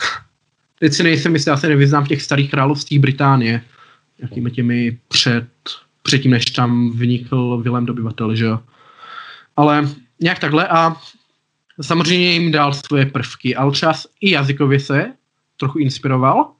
[0.78, 3.62] Teď si nejsem jistý, já se nevyznám v těch starých království Británie,
[4.18, 5.48] jakými těmi před,
[6.02, 8.60] předtím, než tam vnikl Vilém dobyvatel, že jo.
[9.56, 9.88] Ale
[10.20, 10.96] nějak takhle a
[11.82, 15.12] samozřejmě jim dal svoje prvky, ale třeba i jazykově se
[15.56, 16.52] trochu inspiroval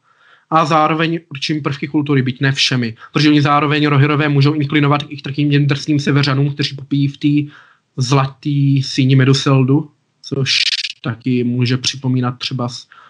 [0.50, 2.94] a zároveň určitým prvky kultury, byť ne všemi.
[3.12, 7.52] Protože oni zároveň rohirové můžou inklinovat i k takovým drsným severanům, kteří popíjí v té
[7.96, 9.90] zlatý síni Meduseldu,
[10.22, 10.60] což
[11.02, 12.68] taky může připomínat třeba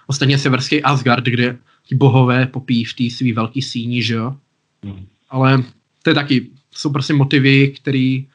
[0.09, 4.37] ostatně severský Asgard, kde ti bohové popíjí v té svý velký síni, že jo?
[4.85, 5.07] Hmm.
[5.31, 5.63] Ale
[6.03, 8.27] to je taky, jsou prostě motivy, který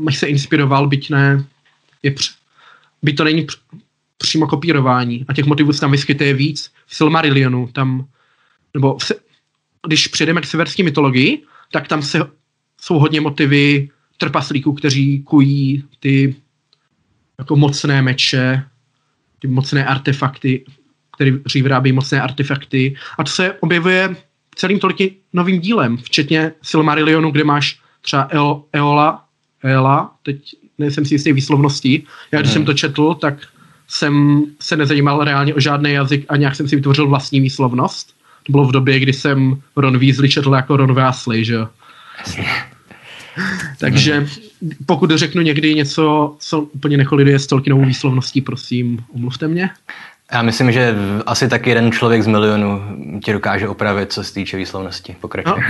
[0.00, 1.44] bych se inspiroval, byť ne,
[2.02, 2.14] je,
[3.02, 3.46] byť to není
[4.18, 6.72] přímo kopírování a těch motivů se tam vyskytuje víc.
[6.86, 8.08] V Silmarillionu tam,
[8.74, 9.12] nebo v,
[9.86, 12.20] když přejdeme k severské mytologii, tak tam se,
[12.80, 16.36] jsou hodně motivy trpaslíků, kteří kují ty
[17.38, 18.62] jako mocné meče,
[19.40, 20.64] ty mocné artefakty,
[21.42, 22.94] kteří vyrábí mocné artefakty.
[23.18, 24.16] A to se objevuje
[24.54, 28.28] celým tolik novým dílem, včetně Silmarillionu, kde máš třeba
[28.72, 29.24] Eola,
[29.64, 32.06] Eola, teď nejsem si jistý výslovností.
[32.32, 32.54] Já když hmm.
[32.54, 33.34] jsem to četl, tak
[33.88, 38.14] jsem se nezajímal reálně o žádný jazyk a nějak jsem si vytvořil vlastní výslovnost.
[38.42, 41.68] To bylo v době, kdy jsem Ron Weasley četl jako Ron Weasley, že jo.
[43.78, 44.26] Takže
[44.86, 49.70] pokud řeknu někdy něco, co úplně nekoliduje s Tolkienovou výslovností, prosím, omluvte mě.
[50.32, 50.94] Já myslím, že
[51.26, 52.82] asi tak jeden člověk z milionu
[53.24, 55.16] ti dokáže opravit, co se týče výslovnosti.
[55.20, 55.52] Pokračuj.
[55.56, 55.66] No.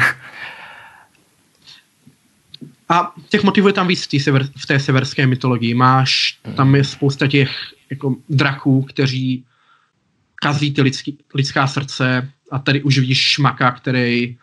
[2.88, 4.08] A těch motivů je tam víc
[4.56, 5.74] v té severské mytologii.
[5.74, 7.50] Máš, tam je spousta těch
[7.90, 9.44] jako draků, kteří
[10.34, 14.36] kazí ty lidský, lidská srdce a tady už vidíš šmaka, který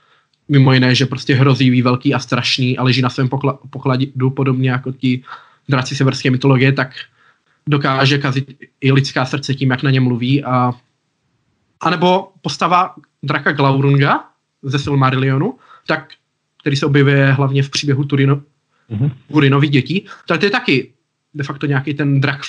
[0.49, 4.69] mimo jiné, že prostě hrozivý, velký a strašný a leží na svém pokla, pokladu podobně
[4.69, 5.23] jako ti
[5.69, 6.91] draci severské mytologie, tak
[7.69, 10.73] dokáže kazit i lidská srdce tím, jak na ně mluví a
[11.81, 14.23] a nebo postava draka Glaurunga
[14.61, 15.57] ze Silmarillionu,
[15.87, 16.13] tak,
[16.61, 19.11] který se objevuje hlavně v příběhu Turino, mm-hmm.
[19.31, 20.93] Turinových dětí, tak to je taky
[21.33, 22.41] de facto nějaký ten drak,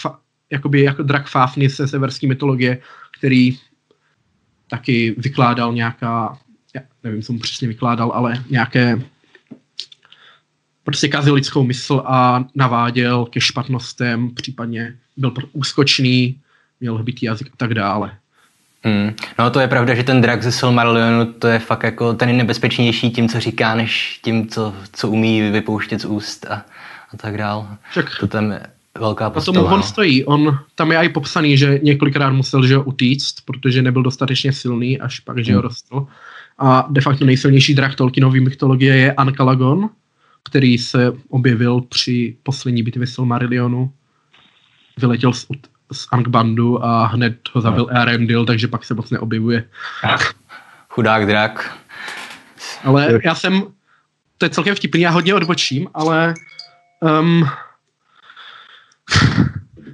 [0.51, 2.79] jakoby jako drak Fafnir ze severské mytologie,
[3.19, 3.59] který
[4.71, 6.39] taky vykládal nějaká,
[6.75, 9.03] já nevím, co mu přesně vykládal, ale nějaké
[10.85, 16.41] prostě kazil lidskou mysl a naváděl ke špatnostem, případně byl úskočný,
[16.81, 18.13] měl hbitý jazyk a tak dále.
[18.85, 19.15] Hmm.
[19.39, 23.11] No to je pravda, že ten drak ze Silmarillionu to je fakt jako ten nebezpečnější
[23.11, 26.65] tím, co říká, než tím, co, co umí vypouštět z úst a,
[27.15, 27.69] a tak dál.
[27.91, 28.19] Však.
[28.21, 28.61] To tam je
[28.99, 29.59] velká postava.
[29.59, 29.87] A tomu on no.
[29.87, 30.25] stojí.
[30.25, 35.01] On, tam je i popsaný, že několikrát musel že ho utíct, protože nebyl dostatečně silný,
[35.01, 35.57] až pak, že hmm.
[35.57, 36.07] ho rostl.
[36.59, 39.91] A de facto nejsilnější drak Tolkienový mytologie je Ankalagon,
[40.45, 43.93] který se objevil při poslední bitvě Silmarillionu.
[44.99, 45.47] Vyletěl z,
[45.93, 47.99] z Angbandu a hned ho zabil no.
[48.01, 49.65] Arendil, takže pak se moc neobjevuje.
[50.89, 51.79] Chudák drak.
[52.85, 53.63] Ale já jsem,
[54.39, 56.35] to je celkem vtipný, já hodně odbočím, ale
[57.21, 57.49] um,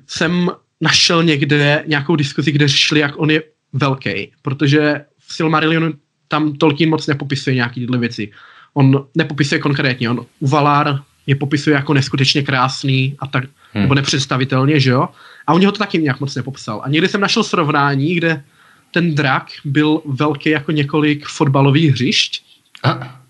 [0.07, 0.51] jsem
[0.81, 5.93] našel někde nějakou diskuzi, kde řešili, jak on je velký, protože v Silmarillionu
[6.35, 8.33] tam Tolkien moc nepopisuje nějaké tyhle věci.
[8.75, 13.83] On nepopisuje konkrétně, on u Valar je popisuje jako neskutečně krásný a tak, hmm.
[13.83, 15.09] nebo nepředstavitelně, že jo?
[15.47, 16.83] A on ho to taky nějak moc nepopsal.
[16.85, 18.45] A někdy jsem našel srovnání, kde
[18.91, 22.43] ten drak byl velký jako několik fotbalových hřišť.
[22.83, 23.21] A,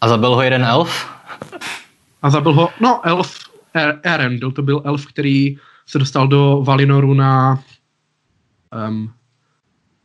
[0.00, 1.08] a zabil ho jeden elf?
[2.22, 3.38] A zabil ho, no elf,
[4.02, 7.62] Erendil, to byl elf, který se dostal do Valinoru na
[8.88, 9.12] um,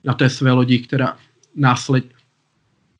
[0.04, 1.17] na té své lodi, která
[1.56, 2.10] následně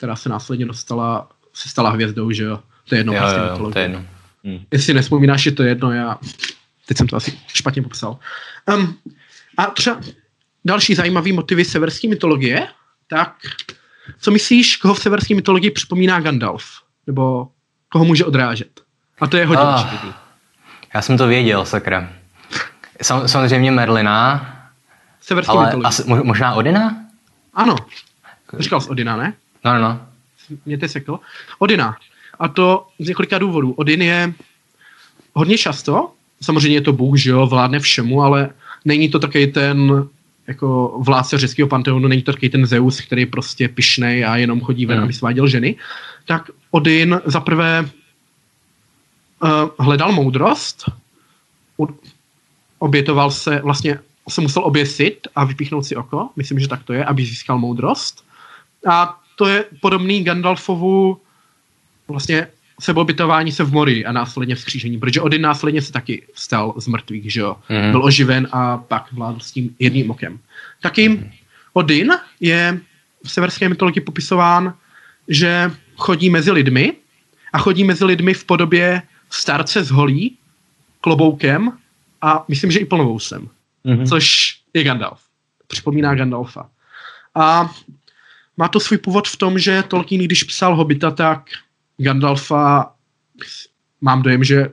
[0.04, 2.60] která se následně dostala, se stala hvězdou, že jo?
[2.90, 3.14] To je jedno.
[3.14, 4.06] Jo, prostě jo, to je jedno.
[4.44, 4.60] Hmm.
[4.72, 6.20] Jestli nespomínáš, je to jedno, já
[6.86, 8.18] teď jsem to asi špatně popsal.
[8.76, 8.98] Um,
[9.58, 10.02] a třeba
[10.66, 12.68] další zajímavý motivy severské mytologie,
[13.08, 13.36] tak
[14.20, 16.66] co myslíš, koho v severské mytologii připomíná Gandalf?
[17.08, 17.48] Nebo
[17.90, 18.82] koho může odrážet?
[19.22, 20.14] A to je hodně oh,
[20.94, 22.10] Já jsem to věděl, sakra.
[23.02, 24.50] Sam, samozřejmě Merlina.
[25.22, 25.88] Severský ale mytologie.
[25.88, 26.96] Asi, možná Odina?
[27.54, 27.76] Ano.
[28.60, 29.34] Říkal jsi Odina, ne?
[29.66, 30.02] No, no, no.
[30.66, 31.20] Mě to sekl.
[31.60, 31.98] Odina.
[32.40, 33.72] A to z několika důvodů.
[33.72, 34.34] Odin je
[35.34, 36.12] hodně často,
[36.42, 38.50] samozřejmě je to Bůh, že jo, vládne všemu, ale
[38.86, 40.08] není to takový ten
[40.48, 44.62] jako vládce řeckého panteonu, není to takový ten Zeus, který je prostě pišnej a jenom
[44.62, 45.04] chodí ven, mm.
[45.04, 45.76] aby sváděl ženy.
[46.26, 47.90] Tak Odin zaprvé
[49.44, 50.90] uh, hledal moudrost,
[52.80, 57.06] obětoval se, vlastně se musel oběsit a vypíchnout si oko, myslím, že tak to je,
[57.06, 58.26] aby získal moudrost.
[58.90, 61.22] A to je podobný Gandalfovu
[62.08, 62.48] vlastně
[62.80, 67.34] sebobytování se v mori a následně vzkřížení, protože Odin následně se taky vstal z mrtvých,
[67.34, 67.56] že jo.
[67.70, 67.92] Mm.
[67.92, 70.40] Byl oživen a pak vládl s tím jedným okem.
[70.82, 71.32] Taky mm.
[71.74, 72.80] Odin je
[73.24, 74.74] v severské mytologii popisován,
[75.28, 76.94] že chodí mezi lidmi
[77.54, 80.38] a chodí mezi lidmi v podobě starce s holí,
[81.02, 81.78] kloboukem
[82.22, 83.50] a myslím, že i plnovousem,
[83.86, 84.08] mm-hmm.
[84.08, 85.20] což je Gandalf.
[85.68, 86.70] Připomíná Gandalfa.
[87.36, 87.72] A
[88.58, 91.50] má to svůj původ v tom, že Tolkien, když psal Hobita, tak
[91.98, 92.92] Gandalfa
[94.02, 94.70] mám dojem, že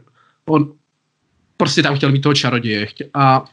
[0.47, 0.73] on
[1.57, 2.89] prostě tam chtěl mít toho čaroděje.
[3.15, 3.45] A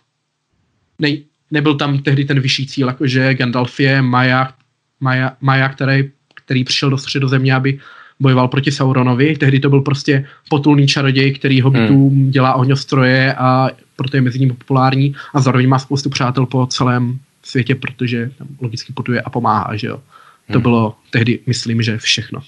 [1.00, 1.10] ne,
[1.52, 4.54] nebyl tam tehdy ten vyšší cíl, jakože Gandalf je Maja,
[5.00, 7.80] Maja, Maja který, který přišel do středozemě, aby
[8.20, 9.38] bojoval proti Sauronovi.
[9.38, 12.32] Tehdy to byl prostě potulný čaroděj, který hobitům hmm.
[12.32, 17.20] dělá ohňostroje a proto je mezi nimi populární a zároveň má spoustu přátel po celém
[17.44, 20.02] světě, protože tam logicky putuje a pomáhá, že jo.
[20.48, 20.62] To hmm.
[20.62, 22.44] bylo tehdy, myslím, že všechno.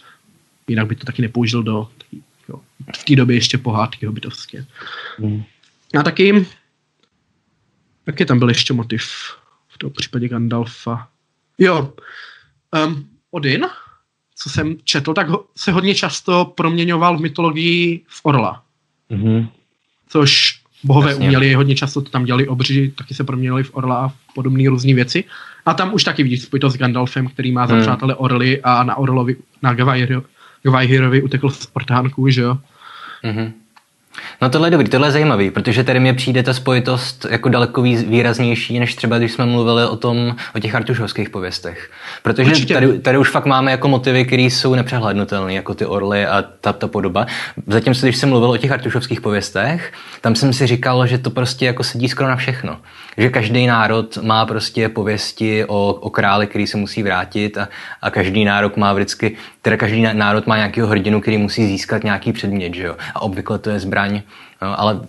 [0.68, 1.88] Jinak by to taky nepoužil do
[2.50, 2.62] jo,
[2.98, 4.66] v té době ještě pohádky hobitovské.
[5.18, 5.44] Hmm.
[6.00, 6.46] A taky
[8.12, 9.04] taky tam byl ještě motiv
[9.68, 11.08] v to v případě Gandalfa.
[11.58, 11.94] Jo,
[12.86, 13.66] um, Odin,
[14.36, 18.64] co jsem četl, tak ho, se hodně často proměňoval v mytologii v orla.
[19.12, 19.50] Mm-hmm.
[20.08, 21.26] Což bohové Jasně.
[21.26, 24.94] uměli, hodně často to tam dělali obři, taky se proměnili v orla a podobné různé
[24.94, 25.24] věci.
[25.70, 27.82] A tam už taky vidíš spojitost s Gandalfem, který má za Hmm.
[27.82, 29.74] přátele orly a na orlovi, na
[30.64, 32.58] Gavairovi, utekl z ortánků, že jo.
[33.24, 33.52] Mhm.
[34.42, 37.82] No tohle je dobrý, tohle je zajímavý, protože tady mě přijde ta spojitost jako daleko
[37.82, 41.92] výraznější, než třeba když jsme mluvili o tom, o těch artušovských pověstech.
[42.24, 42.74] Protože Určitě.
[42.74, 46.74] tady, tady, už fakt máme jako motivy, které jsou nepřehlednutelné, jako ty orly a ta,
[46.74, 47.26] ta podoba.
[47.68, 51.66] Zatímco, když jsem mluvil o těch artušovských pověstech, tam jsem si říkal, že to prostě
[51.66, 52.78] jako sedí skoro na všechno.
[53.18, 57.70] Že každý národ má prostě pověsti o, o králi, který se musí vrátit a,
[58.02, 62.04] a každý národ má vždycky, teda každý ná- národ má nějakého hrdinu, který musí získat
[62.04, 62.96] nějaký předmět, že jo?
[63.16, 64.22] A obvykle to je zbraň,
[64.62, 65.00] no, ale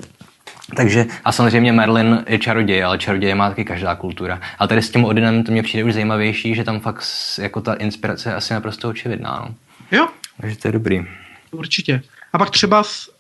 [0.76, 4.40] takže a samozřejmě Merlin je čaroděj, ale čaroděje má taky každá kultura.
[4.58, 7.04] Ale tady s tím Odinem to mě přijde už zajímavější, že tam fakt
[7.38, 9.46] jako ta inspirace je asi naprosto očividná.
[9.48, 9.54] No.
[9.98, 10.08] Jo,
[10.40, 11.06] Takže to je dobrý.
[11.50, 12.02] určitě.
[12.32, 13.10] A pak třeba s,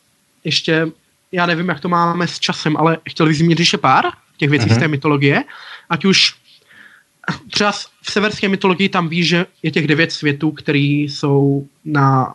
[0.44, 0.86] ještě,
[1.32, 4.04] já nevím, jak to máme s časem, ale chtěl bych zmínit ještě pár
[4.40, 4.74] těch věcí Mhm.
[4.74, 5.44] z té mytologie.
[5.90, 6.34] Ať už
[7.50, 7.72] třeba
[8.02, 12.34] v severské mytologii tam víš, že je těch devět světů, který jsou na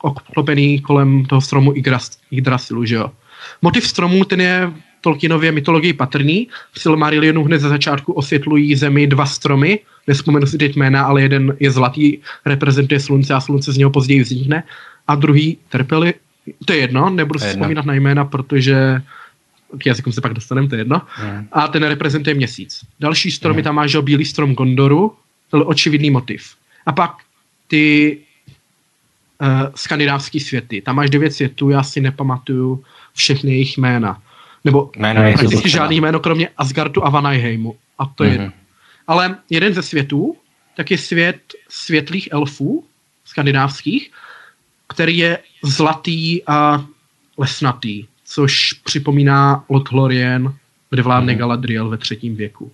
[0.00, 1.72] oklopený kolem toho stromu
[2.30, 3.10] Yggdrasilu, že jo.
[3.62, 6.48] Motiv stromů, ten je v Tolkienově mytologii patrný.
[6.72, 11.56] V Silmarillionu hned ze začátku osvětlují zemi dva stromy, nespomenu si teď jména, ale jeden
[11.60, 14.62] je zlatý, reprezentuje slunce a slunce z něho později vznikne.
[15.08, 16.14] A druhý trpěli,
[16.64, 17.62] to je jedno, nebudu si je jedno.
[17.62, 19.02] vzpomínat na jména, protože
[19.78, 21.02] k jazykům se pak dostaneme, to je jedno.
[21.52, 22.80] A ten reprezentuje měsíc.
[23.00, 25.16] Další stromy tam máš, bílý strom Gondoru,
[25.50, 26.54] to je očividný motiv.
[26.86, 27.12] A pak
[27.68, 28.18] ty
[29.40, 30.82] uh, skandinávský světy.
[30.82, 34.22] Tam máš devět světů, já si nepamatuju všechny jejich jména.
[34.64, 37.76] Nebo Jména nejsou prakticky žádný jméno, kromě Asgardu a Vanajheimu.
[37.98, 38.52] A to je Mhm.
[39.06, 40.36] ale jeden ze světů,
[40.76, 42.84] tak je svět světlých elfů,
[43.24, 44.10] skandinávských,
[44.88, 46.84] který je zlatý a
[47.38, 50.54] lesnatý, což připomíná Lothlorien,
[50.90, 51.38] kde vládne Mhm.
[51.38, 52.72] Galadriel ve třetím věku.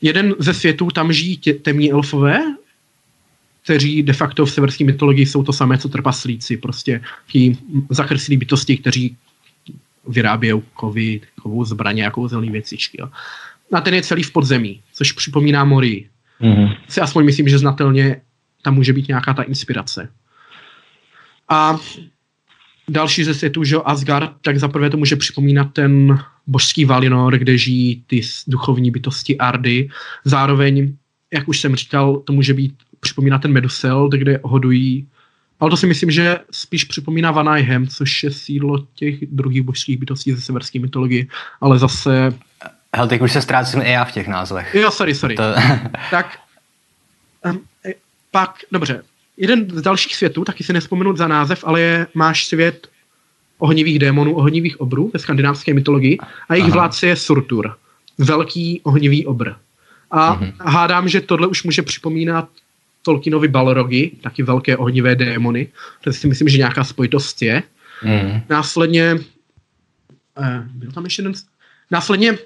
[0.00, 2.40] Jeden ze světů, tam žijí tě, temní elfové,
[3.64, 7.58] kteří de facto v severské mytologii jsou to samé, co trpaslíci, prostě ti
[7.90, 9.16] zachrslí bytosti, kteří
[10.08, 12.96] vyrábějí kovy, kovou zbraně a kouzelné věcičky.
[13.00, 13.08] Jo.
[13.72, 16.08] A ten je celý v podzemí, což připomíná Morii.
[16.40, 16.68] Mhm.
[16.88, 18.20] Si aspoň myslím, že znatelně
[18.62, 20.08] tam může být nějaká ta inspirace.
[21.48, 21.78] A
[22.88, 27.58] další ze světů, že jo, Asgard, tak zaprvé to může připomínat ten božský Valinor, kde
[27.58, 29.88] žijí ty duchovní bytosti Ardy.
[30.24, 30.96] Zároveň,
[31.32, 35.06] jak už jsem říkal, to může být připomínat ten Meduseld, kde hodují
[35.60, 40.32] ale to si myslím, že spíš připomíná Vanajhem, což je sídlo těch druhých božských bytostí
[40.32, 41.26] ze severské mytologie,
[41.60, 42.34] ale zase...
[42.96, 44.74] Hele, teď už se ztrácím i já v těch názvech.
[44.74, 45.36] Jo, sorry, sorry.
[45.36, 45.42] To,
[46.10, 46.38] Tak
[47.44, 47.60] um,
[48.30, 49.02] pak, dobře,
[49.38, 52.88] jeden z dalších světů, taky si nespomenu za název, ale je, máš svět
[53.58, 56.74] ohnivých démonů, ohnivých obrů ve skandinávské mytologii a jejich Aha.
[56.74, 57.76] vládce je Surtur,
[58.18, 59.50] velký ohnivý obr.
[60.10, 60.52] A Mhm.
[60.60, 62.48] hádám, že tohle už může připomínat
[63.02, 65.68] Tolkienovi Balrogi, taky velké ohnivé démony,
[66.00, 67.62] protože si myslím, že nějaká spojitost je.
[68.04, 68.40] mm.
[68.48, 69.18] Následně,
[70.42, 71.32] eh, byl tam ještě jeden,
[71.90, 72.38] následně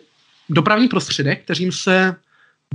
[0.50, 2.16] dopravní prostředek, kterým se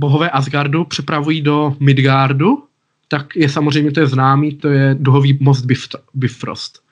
[0.00, 2.64] bohové Asgardu přepravují do Midgardu,
[3.08, 6.82] tak je samozřejmě, to je známý, to je duhový most Bif- Bifrost.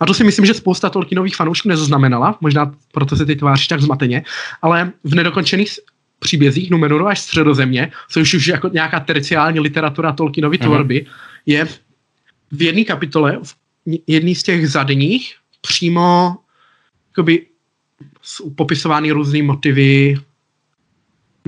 [0.00, 3.80] A to si myslím, že spousta Tolkienových fanoušků nezaznamenala, možná proto se teď tváří tak
[3.82, 4.24] zmateně,
[4.62, 5.78] ale v nedokončených
[6.18, 10.66] příbězích Numenoru až středozemě, což už je jako nějaká terciální literatura Tolkienovy Mhm.
[10.66, 11.06] tvorby,
[11.46, 11.68] je
[12.52, 13.54] v jedné kapitole, v
[14.06, 16.36] jedný z těch zadních, přímo
[17.12, 17.46] jakoby,
[18.54, 20.16] popisovány různý motivy,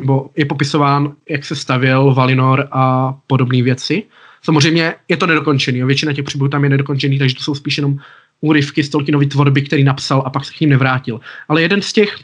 [0.00, 4.02] nebo je popisován, jak se stavěl Valinor a podobné věci.
[4.42, 5.86] Samozřejmě je to nedokončený, jo.
[5.86, 7.96] většina těch příběhů tam je nedokončený, takže to jsou spíš jenom
[8.40, 11.20] úryvky z Tolkienovy tvorby, který napsal a pak se k ním nevrátil.
[11.48, 12.18] Ale jeden z těch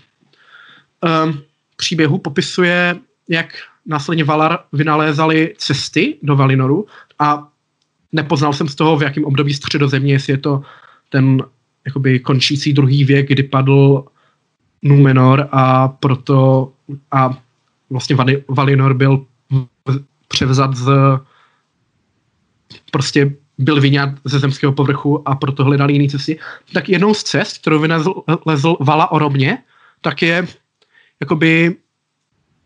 [1.25, 1.41] um,
[1.77, 2.97] příběhů popisuje,
[3.29, 3.49] jak
[3.87, 6.87] následně Valar vynalézali cesty do Valinoru
[7.19, 7.49] a
[8.13, 10.63] nepoznal jsem z toho, v jakém období středozemě, jestli je to
[11.09, 11.43] ten
[11.87, 14.05] jakoby končící druhý věk, kdy padl
[14.83, 16.73] Numenor a proto
[17.13, 17.39] a
[17.91, 19.27] vlastně Vali- Valinor byl
[20.29, 20.91] převzat z
[22.91, 26.39] prostě byl vyňat ze zemského povrchu a proto hledali jiný cesty,
[26.73, 29.59] tak jednou z cest, kterou vynalezl Vala Orobně,
[30.01, 30.47] tak je
[31.21, 31.77] jakoby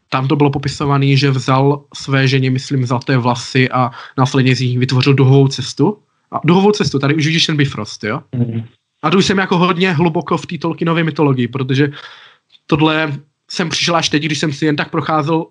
[0.08, 4.78] tam to bylo popisované, že vzal své ženě, myslím, zlaté vlasy a následně z nich
[4.78, 5.98] vytvořil duhovou cestu.
[6.32, 8.20] A duhovou cestu, tady už vidíš ten Bifrost, jo?
[8.34, 8.62] Mm.
[9.02, 11.90] A to už jsem jako hodně hluboko v té Tolkienově mytologii, protože
[12.66, 13.18] tohle
[13.50, 15.46] jsem přišel až teď, když jsem si jen tak procházel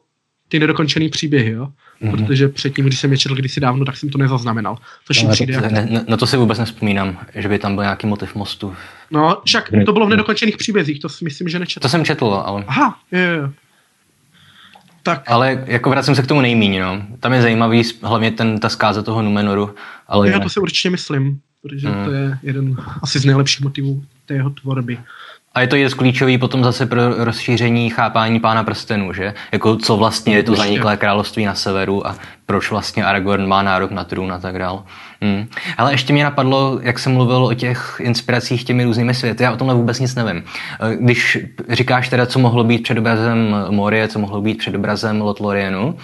[0.47, 1.67] ty nedokončený příběhy, jo?
[2.01, 2.11] Mm-hmm.
[2.11, 4.77] Protože předtím, když jsem je četl kdysi dávno, tak jsem to nezaznamenal.
[5.05, 5.61] Což no, přijde.
[5.61, 8.75] To, ne, ne, na to si vůbec nespomínám, že by tam byl nějaký motiv mostu.
[9.11, 11.81] No, však to bylo v nedokončených příbězích, to si myslím, že nečetl.
[11.81, 12.63] To jsem četl, ale...
[12.67, 13.49] Aha, jo, jo.
[15.03, 15.23] Tak.
[15.27, 17.01] Ale jako vracím se k tomu nejmíň, no.
[17.19, 19.75] Tam je zajímavý hlavně ten, ta zkáza toho Numenoru.
[20.07, 22.05] Ale Já to si určitě myslím, protože mm.
[22.05, 24.99] to je jeden asi z nejlepších motivů té jeho tvorby.
[25.53, 29.33] A je to je klíčový potom zase pro rozšíření chápání pána prstenů, že?
[29.51, 33.91] Jako co vlastně je to zaniklé království na severu a proč vlastně Aragorn má nárok
[33.91, 34.83] na trůn a tak dál.
[35.21, 35.47] Hmm.
[35.77, 39.57] Ale ještě mě napadlo, jak jsem mluvil o těch inspiracích těmi různými světy, já o
[39.57, 40.43] tomhle vůbec nic nevím.
[40.99, 41.37] Když
[41.69, 45.97] říkáš teda, co mohlo být před obrazem Morie, co mohlo být před obrazem Lotlorienu,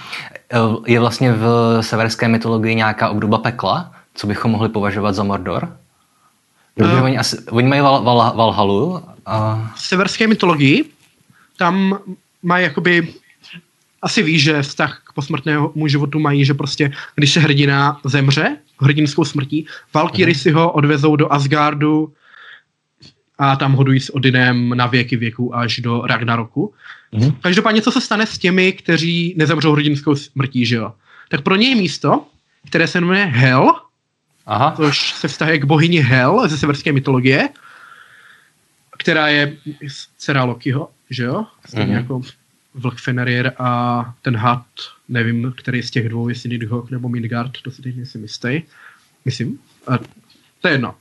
[0.87, 5.77] je vlastně v severské mytologii nějaká obdoba pekla, co bychom mohli považovat za Mordor?
[6.75, 9.03] Protože uh, oni, asi, oni mají val, val, Valhalu.
[9.26, 9.71] A...
[9.76, 10.86] V severské mytologii
[11.57, 11.99] tam
[12.43, 13.13] mají jakoby
[14.01, 19.26] asi víš, že vztah k posmrtnému životu mají, že prostě, když se hrdina zemře hrdinskou
[19.26, 20.41] smrtí, Valkyry uh-huh.
[20.41, 22.13] si ho odvezou do Asgardu
[23.38, 26.73] a tam hodují s Odinem na věky věku až do Ragnaroku.
[27.13, 27.36] Uh-huh.
[27.41, 30.93] Každopádně, co se stane s těmi, kteří nezemřou hrdinskou smrtí, že jo?
[31.30, 32.26] Tak pro ně je místo,
[32.67, 33.73] které se jmenuje Hell,
[34.45, 34.73] Aha.
[34.76, 37.49] což se vztahuje k bohyni Hel ze severské mytologie,
[39.05, 39.57] která je
[40.17, 41.45] dcera Lokiho, že jo?
[41.65, 41.97] Stejně mm-hmm.
[41.97, 42.21] jako
[42.73, 44.65] Vlk Fenrir a ten had,
[45.09, 48.61] nevím, který z těch dvou, jestli Nidhogg nebo Midgard, to si teď nejsem jistý.
[49.25, 49.59] Myslím.
[49.87, 49.97] A
[50.61, 50.95] to je jedno.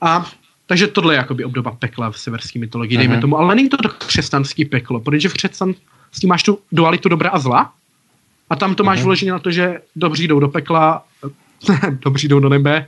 [0.00, 0.30] A
[0.66, 3.20] takže tohle je jakoby obdoba pekla v severské mytologii, dejme mm-hmm.
[3.20, 7.72] tomu, ale není to křesťanský peklo, protože v křesťanství máš tu dualitu dobra a zla
[8.50, 9.02] a tam to máš mm-hmm.
[9.02, 11.04] vyloženě na to, že dobří jdou do pekla,
[11.90, 12.86] dobří jdou do nebe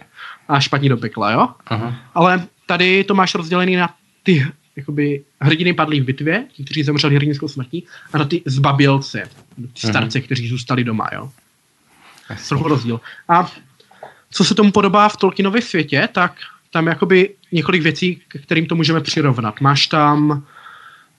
[0.48, 1.48] a špatní do pekla, jo?
[1.66, 1.94] Aha.
[2.14, 3.94] Ale tady to máš rozdělený na
[4.28, 9.28] ty jakoby hrdiny padlí v bitvě, ti, kteří zemřeli hrdinskou smrtí, a na ty zbabělce,
[9.56, 11.30] ty starce, kteří zůstali doma, jo?
[12.48, 13.00] Trochu rozdíl.
[13.28, 13.52] A
[14.30, 16.34] co se tomu podobá v Tolkienově světě, tak
[16.70, 19.60] tam jakoby několik věcí, k kterým to můžeme přirovnat.
[19.60, 20.44] Máš tam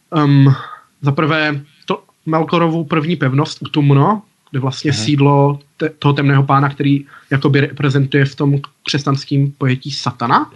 [0.10, 0.56] um,
[1.02, 5.00] za prvé to Melkorovu první pevnost Utumno, kde vlastně Aha.
[5.04, 10.52] sídlo te, toho temného pána, který jakoby reprezentuje v tom křesťanském pojetí satana.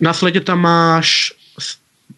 [0.00, 1.32] Následně tam máš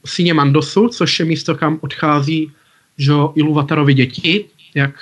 [0.07, 2.53] síně Mandosu, což je místo, kam odchází
[2.99, 4.95] že Iluvatarovi děti, jak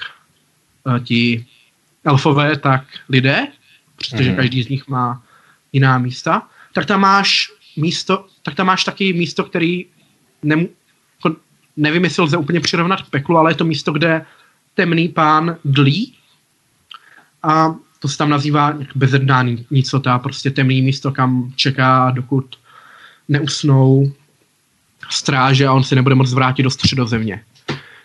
[0.84, 1.46] uh, ti
[2.04, 3.46] elfové, tak lidé,
[3.96, 4.36] protože mm.
[4.36, 5.22] každý z nich má
[5.72, 6.48] jiná místa.
[6.72, 9.86] Tak tam máš místo, tak tam máš taky místo, který
[10.42, 10.66] nem,
[11.24, 11.36] jako
[11.76, 14.24] nevím, jestli lze úplně přirovnat k peklu, ale je to místo, kde
[14.74, 16.14] temný pán dlí
[17.42, 22.56] a to se tam nazývá bezedná nicota, prostě temný místo, kam čeká, dokud
[23.28, 24.12] neusnou
[25.10, 27.44] stráže a on si nebude moct vrátit do středozemě.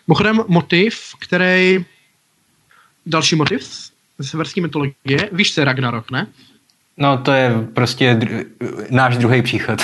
[0.08, 1.86] Mimochodem motiv, který
[3.06, 3.62] další motiv
[4.18, 6.28] ze severské mytologie, víš, je Ragnarok, ne?
[6.98, 8.46] No, to je prostě dr-
[8.90, 9.82] náš druhý příchod.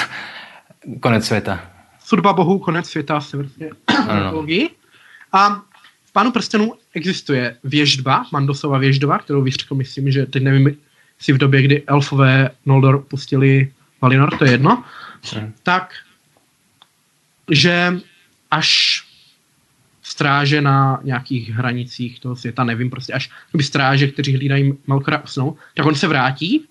[1.00, 1.60] Konec světa.
[2.06, 3.70] Sudba bohů, konec světa v severské
[4.14, 4.70] mytologii.
[5.34, 5.62] A
[6.14, 10.78] Pánu prstenů existuje věždba, Mandosova věždba, kterou vyřkl, myslím, že teď nevím,
[11.20, 13.72] si v době, kdy elfové Noldor pustili
[14.02, 14.84] Valinor, to je jedno.
[15.64, 15.94] Tak,
[17.52, 18.00] že
[18.52, 19.04] až
[20.04, 25.58] stráže na nějakých hranicích toho světa, nevím, prostě až by stráže, kteří hlídají Malkora usnou,
[25.76, 26.66] tak on se vrátí,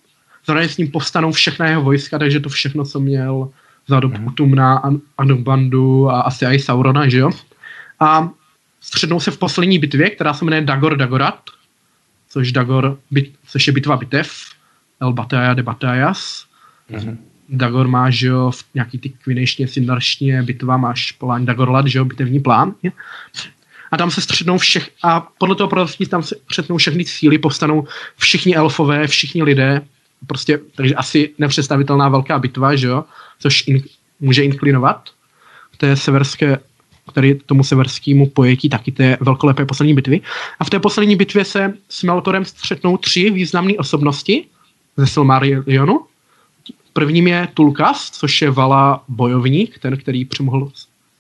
[0.47, 3.51] zároveň s ním povstanou všechna jeho vojska, takže to všechno, co měl
[3.89, 4.27] za dobu hmm.
[4.27, 4.83] Utumna,
[5.19, 7.31] Anubbandu a asi i Saurona, že jo?
[8.01, 8.31] A
[8.81, 11.41] střednou se v poslední bitvě, která se jmenuje Dagor Dagorat,
[12.29, 14.33] což, Dagor, bit, což je bitva bitev,
[15.01, 16.47] El Bataya de Batayas.
[16.91, 17.17] Mm-hmm.
[17.49, 22.05] Dagor má, že jo, v nějaký ty kvinejštině, sindarštině bitva máš plán Dagorlat, že jo,
[22.05, 22.75] bitevní plán.
[22.83, 22.93] Je?
[23.91, 27.87] A tam se střednou všech, a podle toho proroctví tam se střednou všechny síly, povstanou
[28.17, 29.83] všichni elfové, všichni lidé,
[30.27, 33.05] prostě, takže asi nepředstavitelná velká bitva, že jo,
[33.39, 33.83] což in,
[34.21, 35.11] může inklinovat
[35.73, 36.59] v té severské
[37.13, 40.21] tady tomu severskému pojetí taky té velkolepé poslední bitvy.
[40.61, 44.45] A v té poslední bitvě se s Melkorem střetnou tři významné osobnosti
[44.97, 46.01] ze Silmarillionu.
[46.97, 50.73] Prvním je Tulkas, což je Vala bojovník, ten, který přemohl,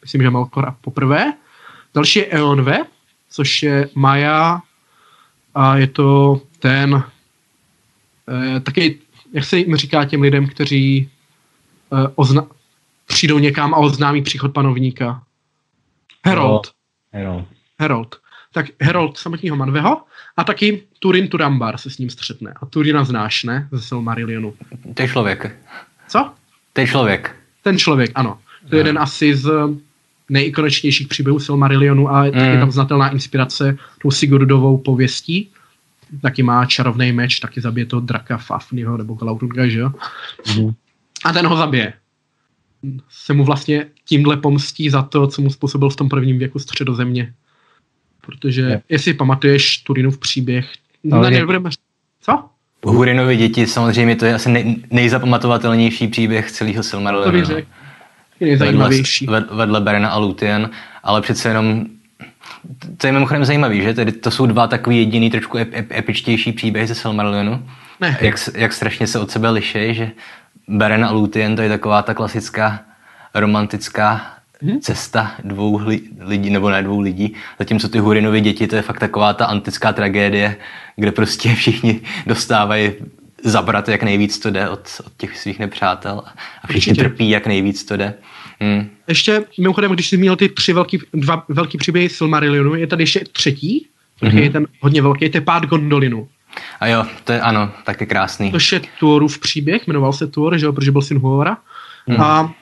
[0.02, 1.32] myslím, že Melkora poprvé.
[1.94, 2.78] Další je Eonve,
[3.30, 4.62] což je Maja
[5.54, 7.04] a je to ten
[8.56, 8.98] eh, taky,
[9.32, 11.10] jak se jim říká těm lidem, kteří
[11.92, 12.48] eh, ozna-
[13.06, 15.22] přijdou někam a oznámí příchod panovníka.
[16.24, 16.72] Herold.
[17.12, 17.44] Herold.
[17.78, 18.20] Herold.
[18.52, 20.02] Tak Herold samotního Manveho
[20.36, 22.54] a taky Turin Turambar se s ním střetne.
[22.62, 23.68] A Turina znáš, ne?
[23.72, 24.54] Ze Silmarillionu.
[24.98, 25.56] Je člověk.
[26.08, 26.30] Co?
[26.78, 27.36] Je člověk.
[27.62, 28.38] Ten člověk, ano.
[28.68, 28.88] To je no.
[28.88, 29.50] jeden asi z
[30.28, 32.38] nejikoničtějších příběhů Silmarillionu a mm.
[32.38, 35.50] je tam znatelná inspirace tou Sigurdovou pověstí.
[36.22, 39.92] Taky má čarovný meč, taky zabije toho draka Fafniho nebo Glaurunga, že jo?
[40.58, 40.70] Mm.
[41.24, 41.92] A ten ho zabije.
[43.08, 47.34] Se mu vlastně tímhle pomstí za to, co mu způsobil v tom prvním věku středozemě.
[48.26, 48.82] Protože, je.
[48.88, 50.72] jestli pamatuješ Turinův příběh,
[51.04, 51.70] no, ne, nebudeme...
[52.20, 52.44] Co?
[52.84, 57.46] Hurinovi děti, samozřejmě to je asi nej, nejzapamatovatelnější příběh celého Silmarillionu.
[57.46, 57.66] To bych.
[59.26, 60.70] Vedle, vedle Berena a Lutien,
[61.02, 61.86] ale přece jenom
[62.96, 63.94] to je mimochodem zajímavý, že?
[63.94, 67.68] Tedy to jsou dva takový jediný trošku ep, ep, epičtější příběhy ze Silmarillionu.
[68.00, 68.18] Ne.
[68.20, 70.10] Jak, jak strašně se od sebe liší, že
[70.68, 72.80] Beren a Lutien to je taková ta klasická
[73.34, 74.80] romantická hmm?
[74.80, 75.80] cesta dvou
[76.20, 79.92] lidí, nebo ne dvou lidí, zatímco ty Hurinovy děti, to je fakt taková ta antická
[79.92, 80.56] tragédie,
[80.96, 82.92] kde prostě všichni dostávají
[83.44, 86.22] zabrat, jak nejvíc to jde od, od těch svých nepřátel
[86.62, 87.08] a všichni Určitě.
[87.08, 88.14] trpí, jak nejvíc to jde.
[88.60, 88.88] Hmm.
[89.08, 93.20] Ještě, mimochodem, když jsi měl ty tři velký, dva velký příběhy Silmarillionu, je tady ještě
[93.32, 93.86] třetí,
[94.22, 94.38] mm-hmm.
[94.38, 96.28] je ten hodně velký, to je pád Gondolinu.
[96.80, 98.50] A jo, to je ano, taky krásný.
[98.50, 101.58] To je Tuorův příběh, jmenoval se Tuor, že jo, protože byl syn Huora.
[102.06, 102.20] Mm.
[102.20, 102.54] A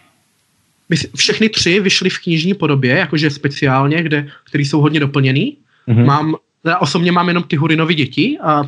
[1.16, 5.56] všechny tři vyšly v knižní podobě, jakože speciálně, kde, který jsou hodně doplněný.
[5.88, 6.04] Mm-hmm.
[6.04, 8.62] Mám, já osobně mám jenom ty Hurinovy děti a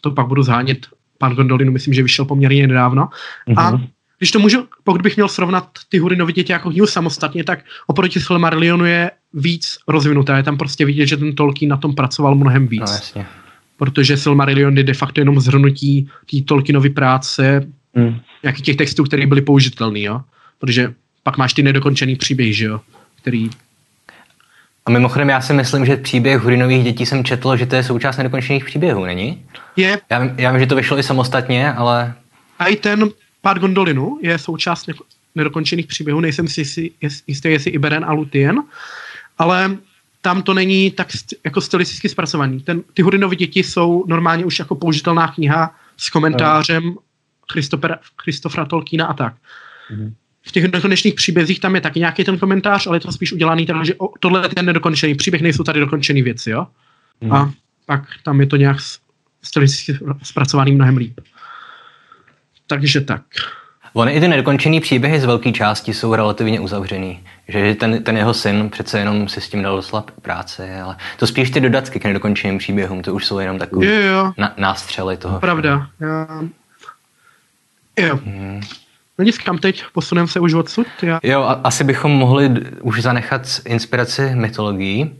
[0.00, 0.86] to pak budu zhánět
[1.18, 3.08] pan Gondolinu, myslím, že vyšel poměrně nedávno.
[3.48, 3.60] Mm-hmm.
[3.60, 3.80] A
[4.18, 8.20] když to můžu, pokud bych měl srovnat ty Hurinovy děti jako knihu samostatně, tak oproti
[8.20, 10.36] Silmarillionu je víc rozvinuté.
[10.36, 12.80] Je tam prostě vidět, že ten Tolkien na tom pracoval mnohem víc.
[12.80, 13.26] No, jasně.
[13.76, 18.20] Protože Silmarillion je de facto jenom zhrnutí té Tolkienovy práce, mm.
[18.42, 20.00] nějakých těch textů, které byly použitelné.
[20.58, 22.80] Protože pak máš ty nedokončený příběh, že jo,
[23.22, 23.50] který...
[24.86, 28.16] A mimochodem já si myslím, že příběh Hurinových dětí jsem četl, že to je součást
[28.16, 29.46] nedokončených příběhů, není?
[29.76, 30.00] Je.
[30.10, 32.14] Já, já vím, že to vyšlo i samostatně, ale...
[32.58, 33.10] A i ten
[33.40, 34.88] pád gondolinu je součást
[35.34, 36.90] nedokončených příběhů, nejsem si
[37.26, 38.62] jistý, jestli i Beren a Lutien,
[39.38, 39.76] ale
[40.20, 41.08] tam to není tak
[41.44, 42.60] jako stylisticky zpracovaný.
[42.60, 46.94] Ten, ty Hurinovy děti jsou normálně už jako použitelná kniha s komentářem
[48.22, 49.34] Christopher, Tolkiena a tak.
[49.94, 50.12] Mm-hmm
[50.42, 53.66] v těch nekonečných příbězích tam je taky nějaký ten komentář, ale je to spíš udělaný
[53.66, 56.66] tak, že tohle je ten nedokončený příběh, nejsou tady dokončený věci, jo?
[57.22, 57.32] Hmm.
[57.32, 57.52] A
[57.86, 58.76] pak tam je to nějak
[59.42, 61.20] stylisticky zpracovaný mnohem líp.
[62.66, 63.22] Takže tak.
[63.94, 67.24] Ony i ty nedokončený příběhy z velké části jsou relativně uzavřený.
[67.48, 71.26] Že ten, ten jeho syn přece jenom si s tím dal docela práce, ale to
[71.26, 73.86] spíš ty dodatky k nedokončeným příběhům, to už jsou jenom takové
[74.56, 75.40] nástřely toho.
[75.40, 75.88] Pravda.
[76.00, 76.42] Já...
[77.98, 78.20] Jo.
[78.24, 78.60] Hmm.
[79.22, 79.84] No nic, kam teď?
[79.92, 80.86] Posuneme se už odsud?
[81.02, 81.20] Já...
[81.22, 82.50] Jo, a, asi bychom mohli
[82.80, 85.10] už zanechat inspiraci mytologií.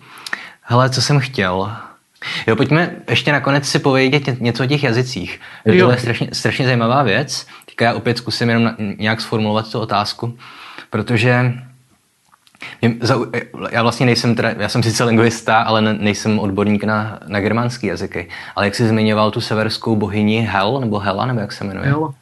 [0.62, 1.76] Hele, co jsem chtěl?
[2.46, 5.40] Jo, pojďme ještě nakonec si povědět něco o těch jazycích.
[5.64, 5.86] Jo.
[5.86, 7.46] To je strašně, strašně zajímavá věc.
[7.64, 10.38] Teďka já opět zkusím jenom nějak sformulovat tu otázku,
[10.90, 11.54] protože
[13.70, 18.28] já vlastně nejsem teda, já jsem sice lingvista, ale nejsem odborník na, na germánský jazyky.
[18.56, 21.86] Ale jak jsi zmiňoval tu severskou bohyni Hel, nebo Hela, nebo jak se jmenuje?
[21.86, 22.14] Hel.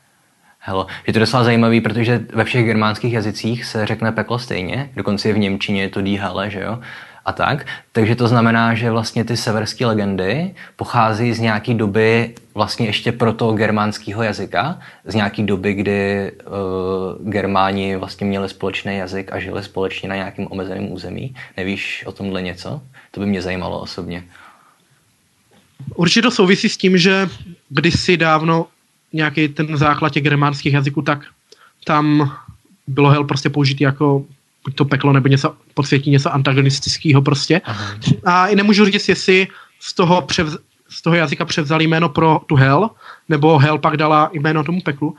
[0.63, 0.87] Helo.
[1.07, 5.33] Je to docela zajímavý, protože ve všech germánských jazycích se řekne peklo stejně, dokonce i
[5.33, 6.79] v Němčině je to die Helle, že jo?
[7.25, 7.67] A tak.
[7.93, 13.53] Takže to znamená, že vlastně ty severské legendy pochází z nějaké doby vlastně ještě proto
[13.53, 20.09] germánského jazyka, z nějaké doby, kdy uh, Germáni vlastně měli společný jazyk a žili společně
[20.09, 21.35] na nějakém omezeném území.
[21.57, 22.83] Nevíš o tomhle něco?
[23.11, 24.25] To by mě zajímalo osobně.
[25.95, 27.29] Určitě to souvisí s tím, že
[27.69, 28.67] kdysi dávno
[29.13, 31.27] nějaký ten základ těch germánských jazyků, tak
[31.85, 32.37] tam
[32.87, 34.25] bylo hel prostě použitý jako
[34.65, 37.61] buď to peklo nebo něco podsvětí něco antagonistického prostě.
[37.65, 37.95] Aha.
[38.25, 39.49] A i nemůžu říct, jestli
[39.81, 40.57] z toho, převz,
[40.89, 42.91] z toho jazyka převzali jméno pro tu hel,
[43.29, 45.17] nebo hel pak dala jméno tomu peklu.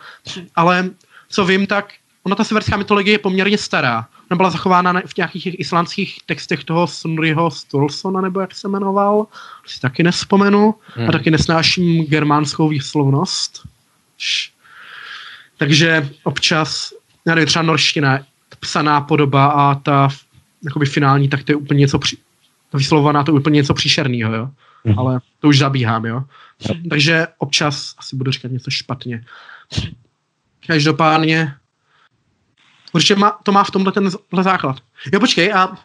[0.56, 0.89] Ale
[1.30, 4.08] co vím, tak ona ta severská mytologie je poměrně stará.
[4.32, 9.28] Ona byla zachována v nějakých islandských textech toho Sunriho Stolsona, nebo jak se jmenoval,
[9.66, 10.76] si taky nespomenu.
[10.96, 11.10] Hmm.
[11.10, 13.68] A taky nesnáším germánskou výslovnost.
[15.57, 16.93] Takže občas,
[17.28, 18.19] já nevím, třeba norština,
[18.59, 20.09] psaná podoba a ta
[20.65, 22.17] jakoby finální, tak to je úplně něco, při,
[22.74, 24.49] vyslovovaná to je úplně něco příšerného, jo.
[24.86, 24.99] Mm-hmm.
[24.99, 26.24] Ale to už zabíhám, jo.
[26.69, 26.78] Yep.
[26.89, 29.26] Takže občas asi budu říkat něco špatně.
[30.67, 31.55] Každopádně
[32.93, 34.09] určitě má, to má v tomhle ten
[34.41, 34.78] základ.
[35.13, 35.78] Jo, počkej, a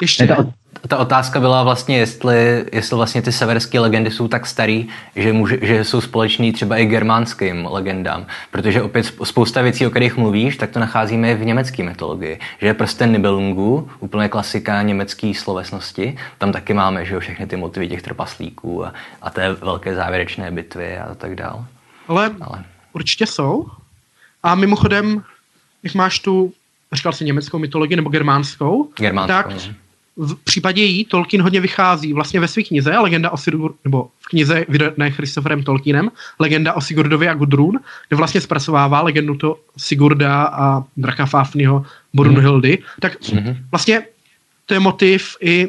[0.00, 0.26] ještě...
[0.26, 0.52] Ta,
[0.88, 5.58] ta otázka byla vlastně, jestli, jestli vlastně ty severské legendy jsou tak starý, že, může,
[5.62, 8.26] že jsou společný třeba i germánským legendám.
[8.50, 12.40] Protože opět spousta věcí, o kterých mluvíš, tak to nacházíme i v německé mytologii.
[12.60, 17.56] Že je prsten Nibelungu, úplně klasika německé slovesnosti, tam taky máme že jo, všechny ty
[17.56, 21.64] motivy těch trpaslíků a, a té velké závěrečné bitvy a tak dál.
[22.08, 23.66] Ale, Ale určitě jsou.
[24.42, 25.22] A mimochodem,
[25.82, 26.52] jak máš tu
[26.92, 29.74] říkal si německou mytologii nebo germánskou, Germánskou, tak no.
[30.16, 34.28] V případě jí Tolkien hodně vychází vlastně ve své knize Legenda o Sigurd, nebo v
[34.28, 40.44] knize vydané Christopherem Tolkienem Legenda o Sigurdovi a Gudrun, kde vlastně zpracovává legendu to Sigurda
[40.44, 42.86] a Draka Fafnyho Brunhildy, hmm.
[43.00, 43.56] tak hmm.
[43.70, 44.02] vlastně
[44.66, 45.68] to je motiv i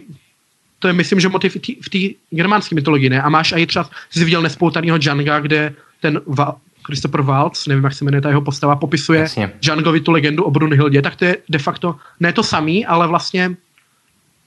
[0.80, 3.22] to je myslím, že motiv i v té germánské mytologii, ne?
[3.22, 7.94] A máš i třeba, jsi viděl nespoutaného Djanga, kde ten Va- Christopher Waltz, nevím, jak
[7.94, 9.52] se jmenuje ta jeho postava, popisuje Jasně.
[9.62, 13.56] Djangovi tu legendu o Brunhildě, tak to je de facto ne to samý, ale vlastně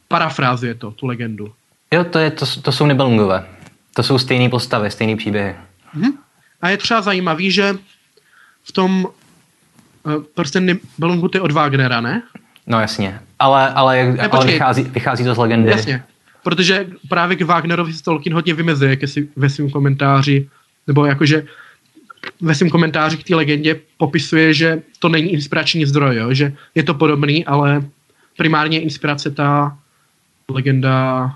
[0.09, 1.53] parafrázuje to, tu legendu.
[1.93, 3.47] Jo, to, je, to, to jsou Nibelungové.
[3.95, 5.55] To jsou stejné postavy, stejné příběhy.
[5.95, 6.13] Mhm.
[6.63, 7.75] A je třeba zajímavý, že
[8.65, 9.07] v tom
[10.35, 12.23] prostě Nibelungu je od Wagnera, ne?
[12.67, 13.21] No jasně.
[13.39, 14.53] Ale, ale, Ne, ale počkej.
[14.53, 15.71] vychází, vychází to z legendy.
[15.71, 16.05] Jasně.
[16.43, 20.49] Protože právě k Wagnerovi se Tolkien hodně vymezuje si, ve svém komentáři,
[20.87, 21.47] nebo jakože
[22.41, 26.35] ve svém komentáři k té legendě popisuje, že to není inspirační zdroj, jo?
[26.35, 27.83] že je to podobný, ale
[28.37, 29.79] primárně inspirace ta
[30.57, 31.35] legenda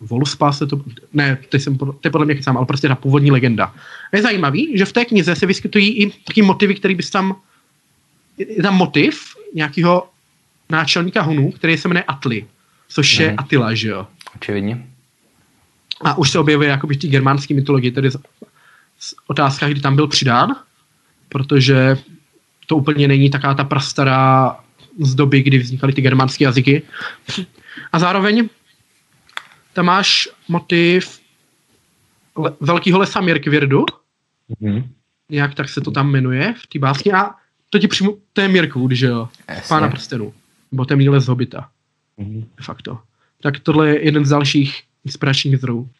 [0.00, 3.74] Voluspa se to, ne, teď jsem, je podle mě sám, ale prostě ta původní legenda.
[4.12, 7.36] A je zajímavý, že v té knize se vyskytují i taky motivy, který bys tam,
[8.38, 9.20] je tam motiv
[9.54, 10.08] nějakého
[10.70, 12.46] náčelníka Hunů, který se jmenuje Atli,
[12.88, 13.36] což je Mhm.
[13.38, 14.06] Attila, že jo.
[14.36, 14.86] Očividně.
[16.04, 18.16] A už se objevuje jakoby v té germánské mytologii, tedy z-
[18.98, 20.56] z- otázka, kdy tam byl přidán,
[21.28, 21.98] protože
[22.66, 24.56] to úplně není taká ta prastará
[25.00, 26.82] z doby, kdy vznikaly ty germánské jazyky.
[27.92, 28.48] A zároveň
[29.72, 31.20] tam máš motiv
[32.36, 33.84] le- velkého lesa Mirkvirdu,
[34.60, 34.92] Mhm.
[35.28, 37.30] nějak tak se to tam jmenuje v té básni a
[37.70, 39.62] to ti přímo, to je Mirkwood, že jo, Jasně.
[39.68, 40.34] pána prstenů,
[40.72, 41.70] nebo temný les hobita
[42.16, 42.40] Mhm.
[42.56, 42.98] de facto.
[43.42, 45.90] Tak tohle je jeden z dalších inspiračních zdrojů.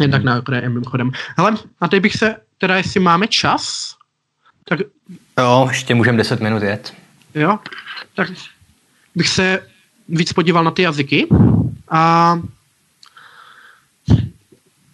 [0.00, 1.10] Jen tak na okraje mimochodem.
[1.36, 3.94] Hele, a teď bych se, teda jestli máme čas,
[4.68, 4.80] tak
[5.38, 6.94] Jo, ještě můžeme 10 minut jet.
[7.34, 7.58] jo,
[8.14, 8.28] tak
[9.14, 9.68] bych se
[10.08, 11.26] víc podíval na ty jazyky
[11.90, 12.40] a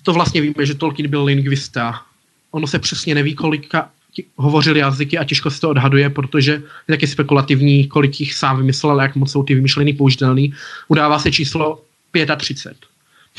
[0.02, 2.02] to vlastně víme, že Tolkien byl lingvista.
[2.50, 3.90] Ono se přesně neví, kolika
[4.36, 9.00] hovořil jazyky a těžko se to odhaduje, protože je taky spekulativní, kolik jich sám vymyslel,
[9.00, 10.54] jak moc jsou ty vymyšlený použitelný.
[10.88, 11.82] Udává se číslo
[12.36, 12.76] 35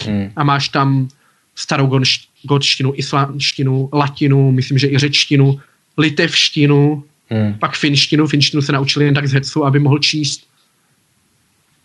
[0.06, 0.32] Hmm.
[0.36, 1.08] a máš tam
[1.56, 2.00] starou
[2.44, 5.60] gotštinu, islandštinu, latinu, myslím, že i řečtinu,
[5.98, 7.54] litevštinu, Hmm.
[7.54, 8.28] pak finštinu.
[8.28, 10.48] Finštinu se naučili jen tak z hecu, aby mohl číst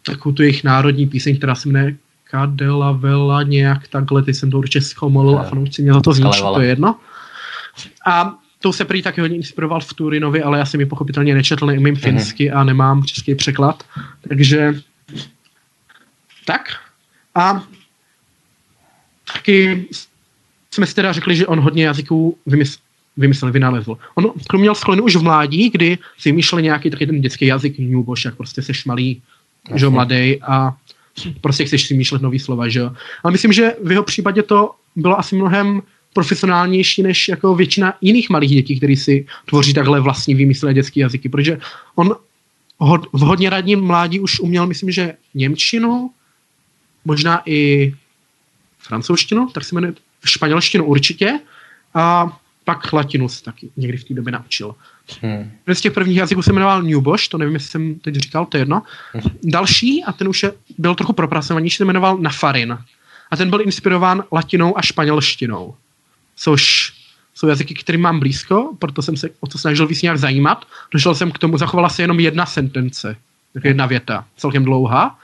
[0.07, 4.59] takovou tu jejich národní píseň, která se jmenuje Kadela Vela, nějak takhle, teď jsem to
[4.59, 6.97] určitě zkomolil a fanoušci mě za to zničí, to je jedno.
[8.07, 11.67] A tou se prý taky hodně inspiroval v Turinovi, ale já jsem ji pochopitelně nečetl,
[11.67, 12.03] neumím Mhm.
[12.03, 13.85] finsky a nemám český překlad,
[14.29, 14.75] takže
[16.45, 16.69] tak.
[17.35, 17.65] A
[19.33, 19.87] taky
[20.71, 22.79] jsme si teda řekli, že on hodně jazyků vymysl,
[23.17, 23.97] vymyslel, vynalezl.
[24.15, 28.25] On měl sklonu už v mládí, kdy si vymýšlel nějaký taky ten dětský jazyk Newboš,
[28.25, 28.85] jak prostě seš
[29.71, 30.77] malý, že mladý a
[31.41, 32.93] prostě chceš si vymýšlet nový slova, že jo.
[33.23, 38.31] Ale myslím, že v jeho případě to bylo asi mnohem profesionálnější než jako většina jiných
[38.31, 41.59] malých dětí, který si tvoří takhle vlastní vymyslé dětské jazyky, protože
[41.95, 42.17] on
[42.79, 46.11] hod, v hodně radním mládí už uměl, myslím, že Němčinu,
[47.05, 47.95] možná i
[48.79, 49.95] francouzštinu, tak se jmenuje
[50.25, 51.41] španělštinu určitě,
[51.95, 54.75] a pak latinu se taky někdy v té době naučil.
[55.23, 55.53] Hmm.
[55.67, 58.47] Jeden z těch prvních jazyků se jmenoval New Bosch, to nevím, jestli jsem teď říkal,
[58.47, 58.83] to je jedno.
[59.43, 62.79] Další, a ten už je, byl trochu propracovanější, se jmenoval Nafarin.
[63.31, 65.75] A ten byl inspirován latinou a španělštinou,
[66.37, 66.93] což
[67.35, 70.65] jsou jazyky, kterým mám blízko, proto jsem se o to snažil víc nějak zajímat.
[70.93, 73.17] Došel jsem k tomu, zachovala se jenom jedna sentence,
[73.53, 75.19] tak jedna věta, celkem dlouhá.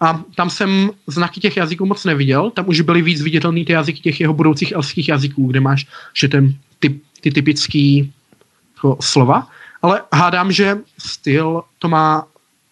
[0.00, 4.00] A tam jsem znaky těch jazyků moc neviděl, tam už byly víc viditelný ty jazyky
[4.00, 8.12] těch jeho budoucích elských jazyků, kde máš že ten typ, ty typický
[8.78, 9.46] jako slova,
[9.82, 12.26] ale hádám, že styl to má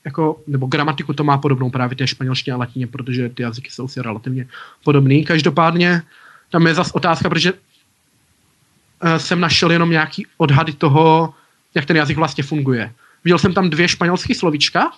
[0.04, 3.88] jako, nebo gramatiku to má podobnou právě té španělštině a latině, protože ty jazyky jsou
[3.88, 4.46] si relativně
[4.84, 5.24] podobný.
[5.24, 6.02] Každopádně
[6.50, 7.52] tam je zase otázka, protože
[9.02, 11.34] eh, jsem našel jenom nějaký odhady toho,
[11.74, 12.92] jak ten jazyk vlastně funguje.
[13.24, 14.90] Viděl jsem tam dvě španělské slovíčka,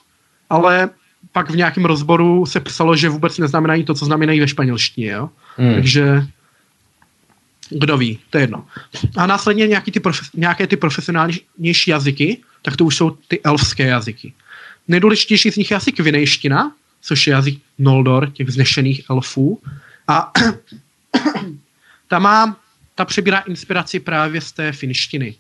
[0.50, 0.90] ale
[1.32, 5.10] pak v nějakém rozboru se psalo, že vůbec neznamenají to, co znamenají ve španělštině.
[5.10, 5.30] Jo?
[5.56, 5.74] Hmm.
[5.74, 6.26] Takže
[7.70, 8.64] kdo ví, to je jedno.
[9.16, 13.86] A následně nějaký ty profe- nějaké ty profesionálnější jazyky, tak to už jsou ty elfské
[13.86, 14.32] jazyky.
[14.88, 19.60] Nejdůležitější z nich je asi kvinejština, což je jazyk Noldor, těch vznešených elfů.
[20.08, 20.32] A
[22.08, 22.56] ta má,
[22.94, 25.34] ta přebírá inspiraci právě z té finštiny.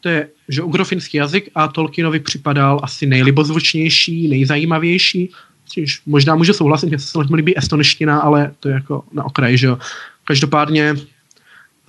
[0.00, 5.30] To je, že ugrofinský jazyk a Tolkienovi připadal asi nejlibozvučnější, nejzajímavější.
[5.66, 9.66] Což možná může souhlasit, mně se líbí estonština, ale to je jako na okraji, že
[9.66, 9.78] jo.
[10.24, 10.94] Každopádně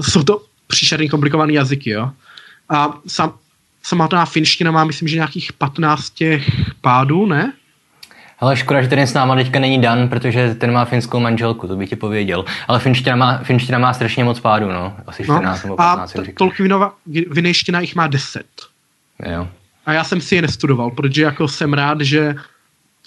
[0.01, 2.11] jsou to příšerný komplikovaný jazyky, jo.
[2.69, 3.33] A sam,
[3.83, 7.53] samotná finština má, myslím, že nějakých 15 těch pádů, ne?
[8.39, 11.75] Ale škoda, že ten s náma teďka není Dan, protože ten má finskou manželku, to
[11.75, 12.45] bych ti pověděl.
[12.67, 14.95] Ale finština má, finština má strašně moc pádů, no.
[15.07, 16.93] Asi 14 no, nebo 15, A Tolkienova
[17.29, 18.45] vinejština jich má 10.
[19.31, 19.47] Jo.
[19.85, 22.35] A já jsem si je nestudoval, protože jako jsem rád, že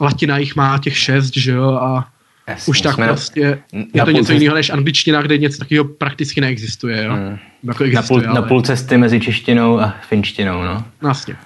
[0.01, 2.09] latina jich má těch 6, že jo, a
[2.49, 3.59] Jasně, už tak jsme prostě
[3.94, 7.12] je to něco jiného než angličtina, kde něco takového prakticky neexistuje, jo?
[7.12, 7.38] Hmm.
[7.62, 8.40] Jako existuje, na, půl, ale...
[8.40, 10.84] na půl cesty mezi češtinou a finštinou, no.
[11.01, 11.36] Vlastně.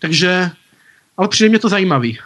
[0.00, 0.50] Takže,
[1.16, 2.18] ale přijde mě to zajímavý.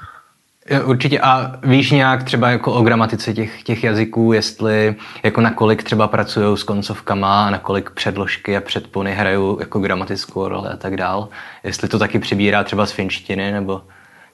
[0.84, 5.82] Určitě a víš nějak třeba jako o gramatice těch, těch jazyků, jestli jako na kolik
[5.82, 10.76] třeba pracují s koncovkama a na kolik předložky a předpony hrajou jako gramatickou roli a
[10.76, 11.28] tak dál.
[11.64, 13.82] Jestli to taky přibírá třeba z finštiny nebo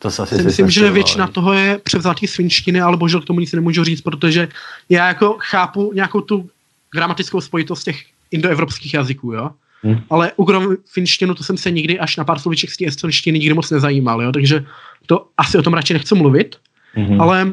[0.05, 3.41] to se asi Myslím, že většina toho je převzatý z finštiny, ale bohužel k tomu
[3.41, 4.49] nic nemůžu říct, protože
[4.89, 6.51] já jako chápu nějakou tu
[6.93, 9.51] gramatickou spojitost těch indoevropských jazyků, jo.
[9.83, 10.01] Hmm.
[10.11, 10.47] Ale u
[10.93, 14.23] finštinu to jsem se nikdy až na pár slovíček z té estonštiny nikdy moc nezajímal,
[14.23, 14.33] jo?
[14.33, 14.65] takže
[15.07, 16.57] to asi o tom radši nechci mluvit,
[16.95, 17.21] hmm.
[17.21, 17.53] ale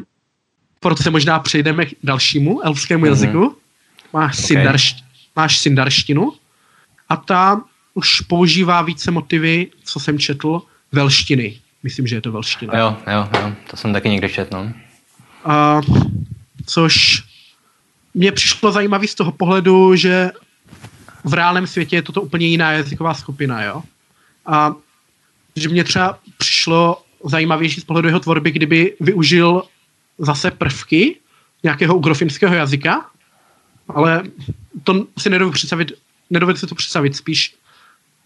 [0.80, 3.10] proto se možná přejdeme k dalšímu elfskému hmm.
[3.10, 3.56] jazyku.
[4.14, 4.48] Máš, okay.
[4.48, 4.96] sindaršt,
[5.36, 6.34] máš sindarštinu
[7.10, 7.62] a ta
[7.94, 11.61] už používá více motivy, co jsem četl, velštiny.
[11.84, 12.78] Myslím, že je to velština.
[12.78, 14.58] Jo, jo, jo, to jsem taky někde četl.
[14.58, 14.74] No.
[15.46, 15.82] A,
[16.66, 17.24] což
[18.14, 20.32] mě přišlo zajímavý z toho pohledu, že
[21.24, 23.84] v reálném světě je toto úplně jiná jazyková skupina, jo.
[24.46, 24.76] A
[25.56, 29.64] že mě třeba přišlo zajímavější z pohledu jeho tvorby, kdyby využil
[30.18, 31.16] zase prvky
[31.64, 33.06] nějakého ugrofinského jazyka,
[33.88, 34.24] ale
[34.84, 35.92] to si nedovedu představit,
[36.30, 37.56] nedovedu si to představit, spíš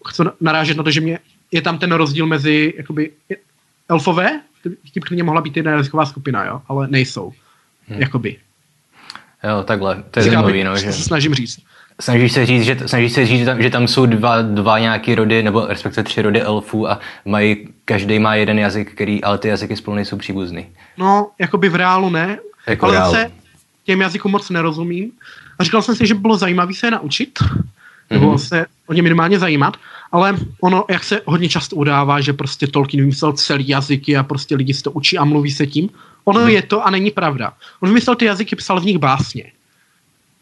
[0.08, 1.18] chci narážet na to, že mě
[1.52, 3.10] je tam ten rozdíl mezi jakoby
[3.88, 4.40] elfové,
[4.92, 7.32] tím klidně mohla být jedna jazyková skupina, jo, ale nejsou,
[7.88, 8.00] hmm.
[8.00, 8.36] jakoby.
[9.44, 10.92] Jo, takhle, to je zajímavý, no, že...
[10.92, 11.60] se snažím říct.
[12.00, 15.14] Snažíš se říct, že, snažíš se říct, že tam, že tam jsou dva, dva nějaký
[15.14, 19.48] rody, nebo respektive tři rody elfů a mají, každý má jeden jazyk, který, ale ty
[19.48, 20.66] jazyky spolu nejsou příbuzný.
[20.96, 23.12] No, jakoby v reálu ne, jako ale reálu.
[23.12, 23.32] zase
[23.84, 25.12] těm jazykům moc nerozumím.
[25.58, 27.38] A říkal jsem si, že by bylo zajímavé se je naučit,
[28.10, 28.48] nebo mm-hmm.
[28.48, 29.76] se o ně minimálně zajímat,
[30.12, 34.56] ale ono, jak se hodně často udává, že prostě Tolkien vymyslel celý jazyky a prostě
[34.56, 35.88] lidi se to učí a mluví se tím,
[36.24, 36.48] ono mm-hmm.
[36.48, 37.52] je to a není pravda.
[37.80, 39.44] On vymyslel ty jazyky, psal v nich básně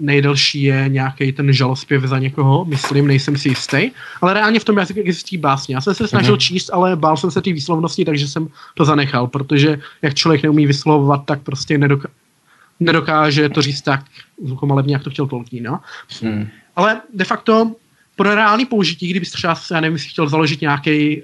[0.00, 3.90] nejdelší je nějaký ten žalospěv za někoho, myslím, nejsem si jistý,
[4.20, 5.74] ale reálně v tom jazyku existují básně.
[5.74, 6.38] Já jsem se snažil mm-hmm.
[6.38, 10.66] číst, ale bál jsem se té výslovnosti, takže jsem to zanechal, protože jak člověk neumí
[10.66, 12.10] vyslovovat, tak prostě nedoká-
[12.80, 14.04] nedokáže to říct tak
[14.44, 15.64] zvukomalebně, jak to chtěl Tolkien.
[15.64, 15.80] No?
[16.22, 16.48] Mm.
[16.76, 17.74] Ale de facto
[18.16, 21.22] pro reálný použití, kdyby třeba, já nevím, si chtěl založit nějaký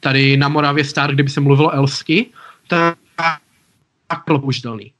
[0.00, 2.26] tady na Moravě star, kdyby se mluvilo elsky,
[2.68, 2.98] tak
[4.26, 4.92] bylo použitelný.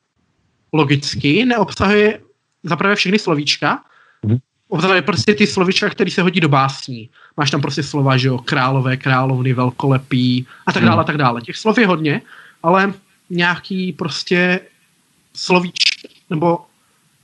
[0.72, 2.20] Logicky neobsahuje
[2.62, 3.84] zaprvé všechny slovíčka,
[4.24, 4.38] mm-hmm.
[4.68, 7.10] obzvlášť prostě ty slovíčka, které se hodí do básní.
[7.36, 11.40] Máš tam prostě slova, že jo, králové, královny, velkolepí a tak dále, a tak dále.
[11.40, 12.22] Těch slov je hodně,
[12.62, 12.94] ale
[13.30, 14.60] nějaký prostě
[15.34, 16.64] slovíčka, nebo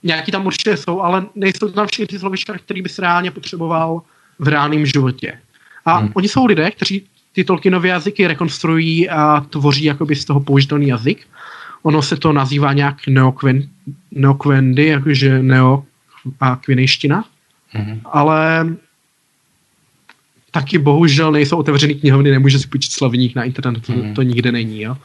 [0.02, 4.02] nějaký tam určitě jsou, ale nejsou tam všechny ty slovíčka, které bys reálně potřeboval
[4.38, 5.38] v reálném životě.
[5.84, 6.12] A mm.
[6.14, 11.26] oni jsou lidé, kteří ty Tolkienovy jazyky rekonstruují a tvoří jakoby z toho použitelný jazyk.
[11.82, 13.68] Ono se to nazývá nějak neokven,
[14.10, 15.84] neokvendy, jakože neo
[16.40, 17.24] a kvinejština,
[17.74, 18.00] mm-hmm.
[18.04, 18.66] ale
[20.50, 24.82] taky bohužel nejsou otevřený knihovny, nemůže si půjčit slovník na internetu, to, to nikde není,
[24.82, 24.96] jo.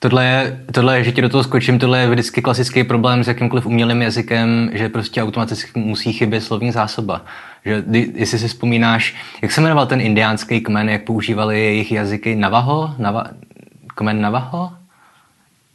[0.00, 3.28] Tohle je, tohle je, že ti do toho skočím, tohle je vždycky klasický problém s
[3.28, 7.24] jakýmkoliv umělým jazykem, že prostě automaticky musí chybět slovní zásoba.
[7.64, 7.84] Že,
[8.14, 12.94] jestli si vzpomínáš, jak se jmenoval ten indiánský kmen, jak používali jejich jazyky Navaho?
[12.98, 13.24] Nava,
[13.94, 14.72] kmen Navaho?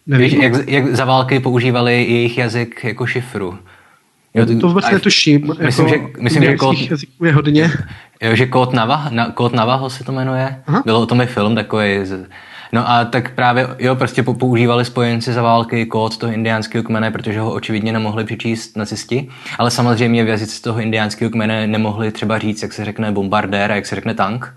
[0.07, 3.59] Víš, jak, jak za války používali jejich jazyk jako šifru.
[4.33, 5.55] Jo, to vůbec netuším.
[5.59, 7.71] Myslím, jako že, myslím, že kód, jazyků je hodně.
[8.21, 10.61] Jo, že kód, Navaho, na, kód Navaho se to jmenuje.
[10.67, 10.81] Aha.
[10.85, 11.99] Bylo o tom i film takový.
[12.73, 17.39] No a tak právě, jo, prostě používali spojenci za války kód toho indiánského kmene, protože
[17.39, 22.61] ho očividně nemohli přečíst nacisti, ale samozřejmě v jazyce toho indiánského kmene nemohli třeba říct,
[22.61, 24.53] jak se řekne bombardér a jak se řekne tank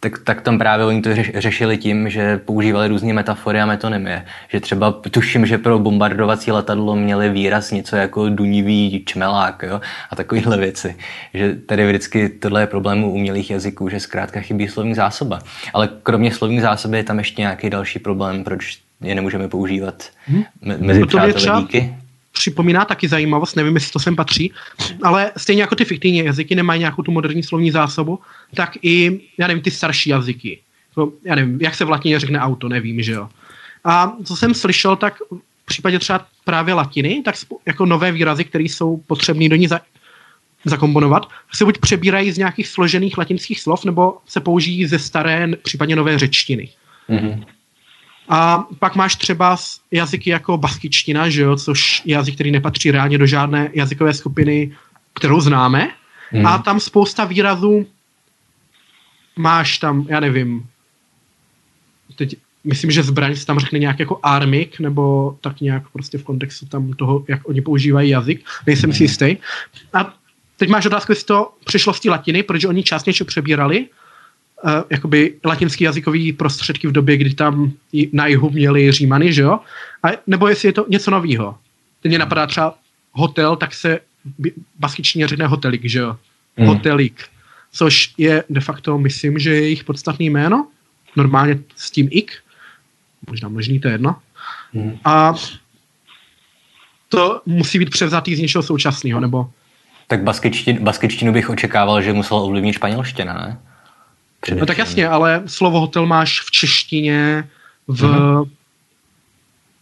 [0.00, 4.24] tak, tak tam právě oni to řeš, řešili tím, že používali různé metafory a metonymie.
[4.48, 9.80] Že třeba tuším, že pro bombardovací letadlo měli výraz něco jako dunivý čmelák jo?
[10.10, 10.96] a takovéhle věci.
[11.34, 15.38] Že tady vždycky tohle je problém u umělých jazyků, že zkrátka chybí slovní zásoba.
[15.74, 20.44] Ale kromě slovní zásoby je tam ještě nějaký další problém, proč je nemůžeme používat hmm.
[20.78, 21.94] mezi no přáteli díky
[22.36, 24.52] připomíná taky zajímavost, nevím, jestli to sem patří,
[25.02, 28.20] ale stejně jako ty fiktivní jazyky nemají nějakou tu moderní slovní zásobu,
[28.54, 30.58] tak i, já nevím, ty starší jazyky.
[30.94, 33.28] To, já nevím, jak se v latině řekne auto, nevím, že jo.
[33.84, 35.18] A co jsem slyšel, tak
[35.62, 37.34] v případě třeba právě latiny, tak
[37.66, 39.80] jako nové výrazy, které jsou potřebné do ní za,
[40.64, 45.96] zakomponovat, se buď přebírají z nějakých složených latinských slov, nebo se použijí ze staré, případně
[45.96, 46.68] nové řečtiny.
[47.10, 47.44] Mm-hmm.
[48.28, 49.56] A pak máš třeba
[49.90, 54.72] jazyky jako baskičtina, že jo, což je jazyk, který nepatří reálně do žádné jazykové skupiny,
[55.14, 55.90] kterou známe.
[56.32, 56.46] Mm.
[56.46, 57.86] A tam spousta výrazů
[59.36, 60.66] máš tam, já nevím,
[62.16, 66.24] teď myslím, že zbraň se tam řekne nějak jako armik, nebo tak nějak prostě v
[66.24, 69.04] kontextu tam toho, jak oni používají jazyk, nejsem si mhm.
[69.04, 69.36] jistý.
[69.92, 70.14] A
[70.56, 73.86] teď máš otázku, jestli to přišlo z té latiny, protože oni část něco přebírali,
[74.90, 77.72] jakoby latinský jazykový prostředky v době, kdy tam
[78.12, 79.60] na jihu měli římany, že jo?
[80.02, 81.58] A, nebo jestli je to něco nového.
[82.00, 82.74] Teď mě napadá třeba
[83.12, 84.00] hotel, tak se
[84.78, 86.16] baskičně řekne hotelik, že jo?
[86.56, 86.66] Mm.
[86.66, 87.24] Hotelik.
[87.72, 90.68] Což je de facto, myslím, že je jejich podstatný jméno.
[91.16, 92.32] Normálně s tím ik.
[93.30, 94.16] Možná možný, to je jedno.
[94.72, 94.98] Mm.
[95.04, 95.34] A
[97.08, 99.50] to musí být převzatý z něčeho současného, nebo...
[100.06, 103.58] Tak baskičtinu, baskičtinu bych očekával, že musel ovlivnit španělština, ne?
[104.46, 104.60] Především.
[104.60, 107.48] No tak jasně, ale slovo hotel máš v češtině,
[107.88, 108.48] v uh-huh.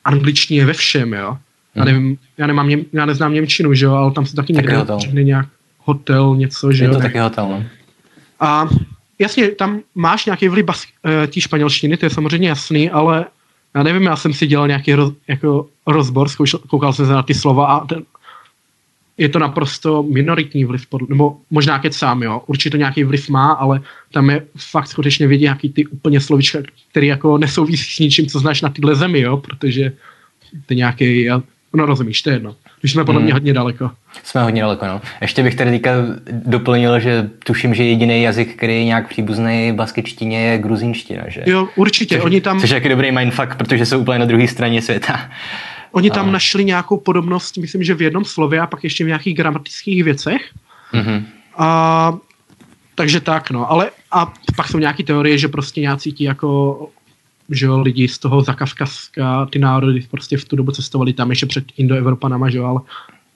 [0.05, 1.31] angličtině, ve všem, jo.
[1.31, 1.39] Uh-huh.
[1.75, 1.93] Já mhm.
[1.93, 4.99] nevím, já, nemám, něm, já neznám Němčinu, že jo, ale tam se taky někde hotel.
[5.13, 5.47] nějak
[5.79, 6.91] hotel, něco, že jo.
[6.91, 7.65] Je to taky hotel, no.
[8.41, 8.69] A
[9.19, 13.25] jasně, tam máš nějaký vliv bas, uh, tí španělštiny, to je samozřejmě jasný, ale
[13.75, 17.23] já nevím, já jsem si dělal nějaký roz, jako rozbor, zkoušel, koukal jsem se na
[17.23, 18.03] ty slova a ten,
[19.19, 23.81] je to naprosto minoritní vliv, nebo možná sám, jo, určitě nějaký vliv má, ale
[24.13, 26.59] tam je fakt skutečně vidět nějaký ty úplně slovička,
[26.91, 29.93] který jako nesouvisí s ničím, co znáš na tyhle zemi, jo, protože
[30.67, 31.29] to nějaký,
[31.75, 32.57] no rozumíš, to je jedno.
[32.85, 33.37] Už jsme podle mě hmm.
[33.37, 33.91] hodně daleko.
[34.23, 35.01] Jsme hodně daleko, no.
[35.21, 35.91] Ještě bych tady teďka
[36.31, 41.43] doplnil, že tuším, že jediný jazyk, který je nějak příbuzný baskičtině, je gruzinština, že?
[41.47, 42.17] Jo, určitě.
[42.17, 42.61] Což, Oni tam...
[42.61, 45.31] což je jaký dobrý mindfuck, protože jsou úplně na druhé straně světa.
[45.95, 46.33] Oni tam a...
[46.33, 50.51] našli nějakou podobnost, myslím, že v jednom slově a pak ještě v nějakých gramatických věcech.
[50.93, 51.25] Mm-hmm.
[51.59, 52.17] A,
[52.95, 53.71] takže tak, no.
[53.71, 56.79] Ale a pak jsou nějaké teorie, že prostě nějací ti jako
[57.51, 61.47] že jo, lidi z toho Zakavkazska, ty národy prostě v tu dobu cestovali tam ještě
[61.47, 62.81] před Indoevropanama, že jo, ale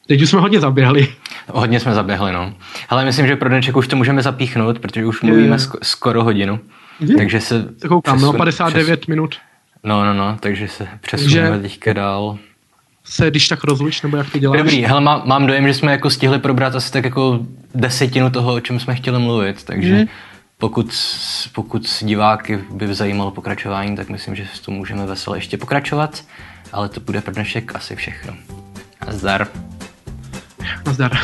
[0.06, 1.09] teď už jsme hodně zaběhli.
[1.52, 2.54] Hodně jsme zaběhli, no.
[2.88, 5.59] Ale myslím, že pro dnešek už to můžeme zapíchnout, protože už mluvíme je.
[5.82, 6.61] skoro hodinu.
[7.00, 7.16] Je.
[7.16, 7.68] Takže se...
[7.88, 9.06] Koukám, no, 59 přes...
[9.06, 9.34] minut.
[9.84, 11.68] No, no, no, takže se přesuneme takže...
[11.68, 12.38] teďka dál
[13.09, 14.59] se když tak rozluč, nebo jak to děláš?
[14.59, 17.40] Dobrý, hele, má, mám dojem, že jsme jako stihli probrat asi tak jako
[17.74, 20.06] desetinu toho, o čem jsme chtěli mluvit, takže mm.
[20.59, 20.94] pokud,
[21.52, 26.24] pokud diváky by zajímalo pokračování, tak myslím, že s to můžeme veselé ještě pokračovat,
[26.72, 28.34] ale to bude pro dnešek asi všechno.
[29.09, 29.48] Zdar.
[30.86, 31.18] Nazdar.